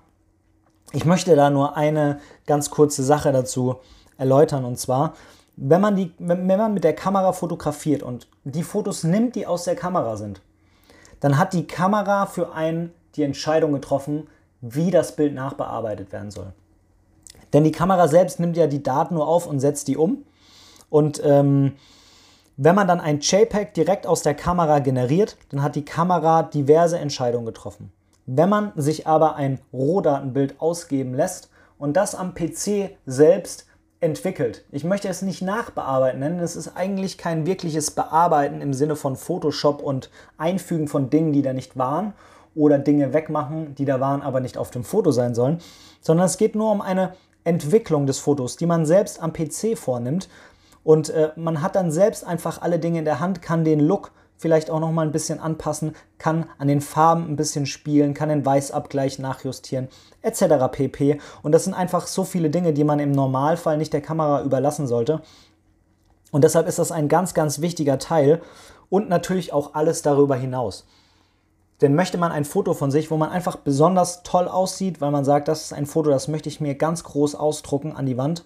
Ich 0.93 1.05
möchte 1.05 1.35
da 1.35 1.51
nur 1.51 1.77
eine 1.77 2.21
ganz 2.47 2.71
kurze 2.71 3.03
Sache 3.03 3.33
dazu 3.33 3.81
erläutern 4.17 4.65
und 4.65 4.79
zwar, 4.79 5.15
wenn 5.57 5.81
man, 5.81 5.97
die, 5.97 6.13
wenn 6.19 6.47
man 6.47 6.73
mit 6.73 6.85
der 6.85 6.95
Kamera 6.95 7.33
fotografiert 7.33 8.05
und 8.05 8.29
die 8.45 8.63
Fotos 8.63 9.03
nimmt, 9.03 9.35
die 9.35 9.45
aus 9.45 9.65
der 9.65 9.75
Kamera 9.75 10.17
sind, 10.17 10.41
dann 11.21 11.39
hat 11.39 11.53
die 11.53 11.67
Kamera 11.67 12.27
für 12.27 12.53
einen 12.53 12.93
die 13.15 13.23
Entscheidung 13.23 13.73
getroffen, 13.73 14.29
wie 14.61 14.91
das 14.91 15.17
Bild 15.17 15.35
nachbearbeitet 15.35 16.13
werden 16.13 16.31
soll. 16.31 16.53
Denn 17.53 17.65
die 17.65 17.73
Kamera 17.73 18.09
selbst 18.09 18.41
nimmt 18.41 18.57
ja 18.57 18.67
die 18.67 18.83
Daten 18.83 19.15
nur 19.15 19.27
auf 19.27 19.47
und 19.47 19.61
setzt 19.61 19.89
die 19.89 19.97
um. 19.97 20.25
Und 20.91 21.21
ähm, 21.25 21.73
wenn 22.57 22.75
man 22.75 22.89
dann 22.89 23.01
ein 23.01 23.21
JPEG 23.21 23.75
direkt 23.75 24.07
aus 24.07 24.23
der 24.23 24.35
Kamera 24.35 24.79
generiert, 24.79 25.37
dann 25.51 25.63
hat 25.63 25.77
die 25.77 25.85
Kamera 25.85 26.43
diverse 26.43 26.99
Entscheidungen 26.99 27.47
getroffen. 27.47 27.93
Wenn 28.27 28.49
man 28.49 28.73
sich 28.77 29.07
aber 29.07 29.37
ein 29.37 29.61
Rohdatenbild 29.73 30.61
ausgeben 30.61 31.15
lässt 31.15 31.51
und 31.79 31.97
das 31.97 32.15
am 32.15 32.35
PC 32.35 32.97
selbst 33.05 33.67
entwickelt. 34.01 34.65
Ich 34.71 34.85
möchte 34.85 35.09
es 35.09 35.23
nicht 35.23 35.43
nachbearbeiten 35.43 36.21
nennen, 36.21 36.41
es 36.41 36.57
ist 36.57 36.77
eigentlich 36.77 37.19
kein 37.19 37.47
wirkliches 37.47 37.91
Bearbeiten 37.91 38.61
im 38.61 38.75
Sinne 38.75 38.97
von 38.97 39.17
Photoshop 39.17 39.83
und 39.83 40.11
Einfügen 40.37 40.89
von 40.89 41.09
Dingen, 41.11 41.33
die 41.33 41.43
da 41.43 41.53
nicht 41.53 41.77
waren 41.77 42.13
oder 42.55 42.79
Dinge 42.79 43.13
wegmachen, 43.13 43.75
die 43.75 43.85
da 43.85 44.01
waren, 44.01 44.23
aber 44.23 44.41
nicht 44.41 44.59
auf 44.59 44.71
dem 44.71 44.85
Foto 44.85 45.13
sein 45.13 45.35
sollen, 45.35 45.59
sondern 46.01 46.27
es 46.27 46.37
geht 46.37 46.55
nur 46.55 46.71
um 46.73 46.81
eine 46.81 47.15
Entwicklung 47.45 48.07
des 48.07 48.19
Fotos, 48.19 48.57
die 48.57 48.67
man 48.67 48.87
selbst 48.87 49.23
am 49.23 49.33
PC 49.33 49.77
vornimmt 49.79 50.29
und 50.85 51.11
äh, 51.11 51.31
man 51.37 51.63
hat 51.63 51.75
dann 51.75 51.91
selbst 51.91 52.25
einfach 52.25 52.63
alle 52.63 52.79
Dinge 52.79 53.01
in 53.01 53.05
der 53.05 53.21
Hand, 53.21 53.43
kann 53.43 53.65
den 53.65 53.81
Look 53.81 54.13
vielleicht 54.39 54.71
auch 54.71 54.81
noch 54.81 54.93
mal 54.93 55.07
ein 55.07 55.13
bisschen 55.13 55.41
anpassen, 55.41 55.95
kann 56.19 56.47
an 56.59 56.69
den 56.69 56.81
Farben 56.81 57.29
ein 57.29 57.37
bisschen 57.37 57.67
spielen, 57.67 58.15
kann 58.15 58.29
den 58.29 58.45
Weißabgleich 58.45 59.19
nachjustieren, 59.19 59.89
etc. 60.23 60.43
pp. 60.71 61.21
Und 61.43 61.53
das 61.53 61.65
sind 61.65 61.75
einfach 61.75 62.07
so 62.07 62.25
viele 62.25 62.51
Dinge, 62.51 62.73
die 62.73 62.85
man 62.85 62.99
im 62.99 63.13
Normalfall 63.13 63.79
nicht 63.79 63.93
der 63.93 64.03
Kamera 64.03 64.43
überlassen 64.43 64.87
sollte. 64.87 65.23
Und 66.33 66.45
deshalb 66.45 66.67
ist 66.69 66.79
das 66.79 66.93
ein 66.93 67.09
ganz, 67.09 67.35
ganz 67.35 67.61
wichtiger 67.61 67.99
Teil 67.99 68.43
und 68.91 69.09
natürlich 69.09 69.53
auch 69.53 69.75
alles 69.75 70.03
darüber 70.03 70.37
hinaus. 70.37 70.87
Denn 71.81 71.95
möchte 71.95 72.17
man 72.19 72.33
ein 72.33 72.45
Foto 72.45 72.73
von 72.73 72.91
sich, 72.91 73.11
wo 73.11 73.17
man 73.17 73.31
einfach 73.31 73.57
besonders 73.57 74.23
toll 74.23 74.49
aussieht, 74.49 75.01
weil 75.01 75.11
man 75.11 75.25
sagt, 75.25 75.49
das 75.49 75.65
ist 75.65 75.73
ein 75.73 75.87
Foto, 75.87 76.11
das 76.11 76.29
möchte 76.29 76.49
ich 76.49 76.61
mir 76.61 76.75
ganz 76.75 77.05
groß 77.05 77.35
ausdrucken 77.35 77.93
an 77.93 78.07
die 78.07 78.17
Wand, 78.17 78.45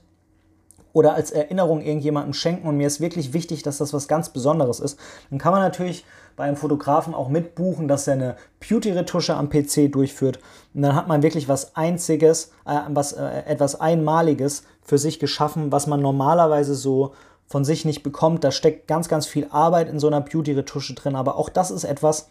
oder 0.92 1.14
als 1.14 1.30
Erinnerung 1.30 1.80
irgendjemandem 1.80 2.32
schenken 2.32 2.66
und 2.66 2.76
mir 2.76 2.86
ist 2.86 3.00
wirklich 3.00 3.32
wichtig, 3.32 3.62
dass 3.62 3.78
das 3.78 3.92
was 3.92 4.08
ganz 4.08 4.30
Besonderes 4.30 4.80
ist, 4.80 4.98
dann 5.30 5.38
kann 5.38 5.52
man 5.52 5.62
natürlich 5.62 6.04
bei 6.36 6.44
einem 6.44 6.56
Fotografen 6.56 7.14
auch 7.14 7.28
mitbuchen, 7.28 7.86
dass 7.86 8.06
er 8.06 8.14
eine 8.14 8.36
Beauty-Retusche 8.66 9.34
am 9.34 9.50
PC 9.50 9.92
durchführt. 9.92 10.38
Und 10.74 10.82
dann 10.82 10.94
hat 10.94 11.06
man 11.06 11.22
wirklich 11.22 11.48
was 11.48 11.76
Einziges, 11.76 12.52
äh, 12.66 12.78
was, 12.88 13.12
äh, 13.12 13.42
etwas 13.46 13.80
Einmaliges 13.80 14.64
für 14.82 14.98
sich 14.98 15.18
geschaffen, 15.18 15.70
was 15.70 15.86
man 15.86 16.00
normalerweise 16.00 16.74
so 16.74 17.12
von 17.46 17.64
sich 17.64 17.84
nicht 17.84 18.02
bekommt. 18.02 18.42
Da 18.44 18.52
steckt 18.52 18.88
ganz, 18.88 19.08
ganz 19.08 19.26
viel 19.26 19.48
Arbeit 19.50 19.88
in 19.88 19.98
so 19.98 20.06
einer 20.06 20.20
Beauty-Retusche 20.20 20.94
drin, 20.94 21.16
aber 21.16 21.36
auch 21.36 21.48
das 21.48 21.70
ist 21.70 21.84
etwas, 21.84 22.30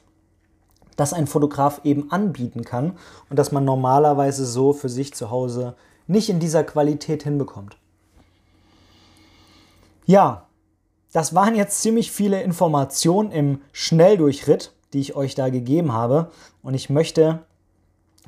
das 0.96 1.14
ein 1.14 1.28
Fotograf 1.28 1.82
eben 1.84 2.12
anbieten 2.12 2.64
kann 2.64 2.98
und 3.30 3.40
das 3.40 3.52
man 3.52 3.64
normalerweise 3.64 4.46
so 4.46 4.74
für 4.74 4.90
sich 4.90 5.14
zu 5.14 5.30
Hause 5.30 5.76
nicht 6.08 6.30
in 6.30 6.40
dieser 6.40 6.64
Qualität 6.64 7.24
hinbekommt. 7.24 7.78
Ja, 10.10 10.48
das 11.14 11.36
waren 11.36 11.54
jetzt 11.54 11.84
ziemlich 11.84 12.12
viele 12.12 12.42
Informationen 12.42 13.32
im 13.32 13.62
Schnelldurchritt, 13.74 14.74
die 14.92 15.02
ich 15.02 15.16
euch 15.16 15.36
da 15.36 15.50
gegeben 15.50 15.94
habe. 15.94 16.32
Und 16.64 16.74
ich 16.74 16.90
möchte 16.90 17.44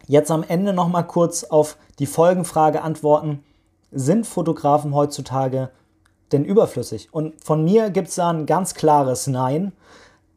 jetzt 0.05 0.29
am 0.29 0.43
Ende 0.47 0.73
noch 0.73 0.89
mal 0.89 1.01
kurz 1.01 1.43
auf 1.43 1.77
die 1.97 2.05
Folgenfrage 2.05 2.83
antworten. 2.83 3.43
Sind 3.91 4.27
Fotografen 4.27 4.93
heutzutage 4.93 5.71
denn 6.31 6.45
überflüssig? 6.45 7.11
Und 7.11 7.43
von 7.43 7.63
mir 7.63 7.89
gibt 7.89 8.09
es 8.09 8.15
da 8.15 8.29
ein 8.29 8.45
ganz 8.45 8.75
klares 8.75 9.25
Nein. 9.25 9.71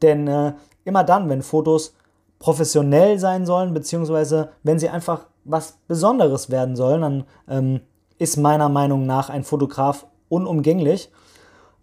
Denn 0.01 0.27
äh, 0.27 0.55
immer 0.87 1.05
dann, 1.05 1.29
wenn 1.29 1.43
Fotos 1.43 1.93
professionell 2.39 3.19
sein 3.19 3.45
sollen, 3.45 3.75
beziehungsweise 3.75 4.53
wenn 4.63 4.79
sie 4.79 4.89
einfach 4.89 5.27
was 5.45 5.77
Besonderes 5.89 6.49
werden 6.49 6.75
sollen, 6.75 7.03
dann 7.03 7.25
ähm, 7.51 7.81
ist 8.17 8.39
meiner 8.39 8.71
Meinung 8.71 9.05
nach 9.05 9.29
ein 9.29 9.45
Fotograf 9.45 10.07
unumgänglich. 10.31 11.11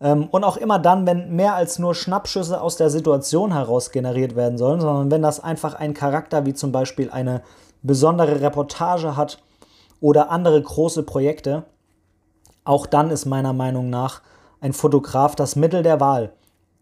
Ähm, 0.01 0.27
und 0.31 0.43
auch 0.43 0.57
immer 0.57 0.79
dann, 0.79 1.05
wenn 1.05 1.35
mehr 1.35 1.55
als 1.55 1.79
nur 1.79 1.93
Schnappschüsse 1.93 2.59
aus 2.59 2.75
der 2.75 2.89
Situation 2.89 3.53
heraus 3.53 3.91
generiert 3.91 4.35
werden 4.35 4.57
sollen, 4.57 4.81
sondern 4.81 5.11
wenn 5.11 5.21
das 5.21 5.39
einfach 5.39 5.75
einen 5.75 5.93
Charakter 5.93 6.45
wie 6.45 6.53
zum 6.53 6.71
Beispiel 6.71 7.09
eine 7.11 7.41
besondere 7.83 8.41
Reportage 8.41 9.15
hat 9.15 9.39
oder 9.99 10.31
andere 10.31 10.61
große 10.61 11.03
Projekte, 11.03 11.63
auch 12.63 12.85
dann 12.85 13.11
ist 13.11 13.25
meiner 13.25 13.53
Meinung 13.53 13.89
nach 13.89 14.21
ein 14.59 14.73
Fotograf 14.73 15.35
das 15.35 15.55
Mittel 15.55 15.83
der 15.83 15.99
Wahl. 15.99 16.33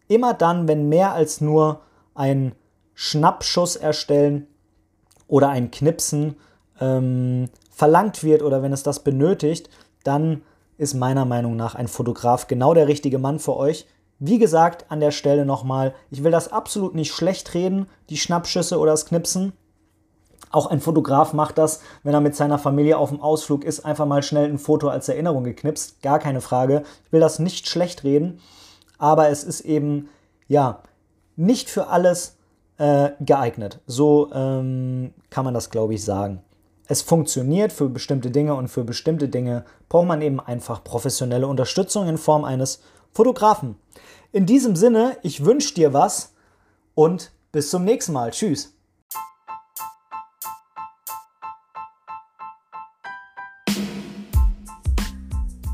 Immer 0.08 0.34
dann, 0.34 0.66
wenn 0.66 0.88
mehr 0.88 1.12
als 1.12 1.40
nur 1.40 1.80
ein 2.14 2.54
Schnappschuss 2.94 3.76
erstellen 3.76 4.46
oder 5.28 5.48
ein 5.50 5.70
Knipsen 5.70 6.36
ähm, 6.80 7.48
verlangt 7.70 8.24
wird 8.24 8.42
oder 8.42 8.62
wenn 8.62 8.72
es 8.72 8.82
das 8.82 9.00
benötigt, 9.00 9.70
dann 10.04 10.42
ist 10.80 10.94
meiner 10.94 11.26
Meinung 11.26 11.56
nach 11.56 11.74
ein 11.74 11.88
Fotograf 11.88 12.46
genau 12.46 12.72
der 12.72 12.88
richtige 12.88 13.18
Mann 13.18 13.38
für 13.38 13.54
euch. 13.54 13.86
Wie 14.18 14.38
gesagt, 14.38 14.90
an 14.90 15.00
der 15.00 15.10
Stelle 15.10 15.44
nochmal, 15.44 15.94
ich 16.10 16.24
will 16.24 16.30
das 16.30 16.50
absolut 16.50 16.94
nicht 16.94 17.12
schlecht 17.12 17.52
reden, 17.52 17.86
die 18.08 18.16
Schnappschüsse 18.16 18.78
oder 18.78 18.92
das 18.92 19.04
Knipsen. 19.04 19.52
Auch 20.50 20.68
ein 20.68 20.80
Fotograf 20.80 21.34
macht 21.34 21.58
das, 21.58 21.80
wenn 22.02 22.14
er 22.14 22.22
mit 22.22 22.34
seiner 22.34 22.58
Familie 22.58 22.96
auf 22.96 23.10
dem 23.10 23.20
Ausflug 23.20 23.62
ist, 23.62 23.84
einfach 23.84 24.06
mal 24.06 24.22
schnell 24.22 24.46
ein 24.46 24.58
Foto 24.58 24.88
als 24.88 25.08
Erinnerung 25.10 25.44
geknipst. 25.44 26.00
Gar 26.02 26.18
keine 26.18 26.40
Frage. 26.40 26.82
Ich 27.04 27.12
will 27.12 27.20
das 27.20 27.38
nicht 27.38 27.68
schlecht 27.68 28.02
reden, 28.02 28.40
aber 28.96 29.28
es 29.28 29.44
ist 29.44 29.60
eben, 29.60 30.08
ja, 30.48 30.80
nicht 31.36 31.68
für 31.68 31.88
alles 31.88 32.38
äh, 32.78 33.10
geeignet. 33.20 33.80
So 33.86 34.30
ähm, 34.32 35.12
kann 35.28 35.44
man 35.44 35.52
das, 35.52 35.68
glaube 35.68 35.92
ich, 35.92 36.02
sagen 36.02 36.42
es 36.90 37.02
funktioniert 37.02 37.72
für 37.72 37.88
bestimmte 37.88 38.32
Dinge 38.32 38.56
und 38.56 38.66
für 38.66 38.82
bestimmte 38.82 39.28
Dinge 39.28 39.64
braucht 39.88 40.08
man 40.08 40.20
eben 40.22 40.40
einfach 40.40 40.82
professionelle 40.82 41.46
Unterstützung 41.46 42.08
in 42.08 42.18
Form 42.18 42.44
eines 42.44 42.82
Fotografen. 43.12 43.76
In 44.32 44.44
diesem 44.44 44.74
Sinne, 44.74 45.16
ich 45.22 45.44
wünsche 45.44 45.72
dir 45.72 45.92
was 45.92 46.32
und 46.96 47.30
bis 47.52 47.70
zum 47.70 47.84
nächsten 47.84 48.12
Mal. 48.12 48.32
Tschüss. 48.32 48.74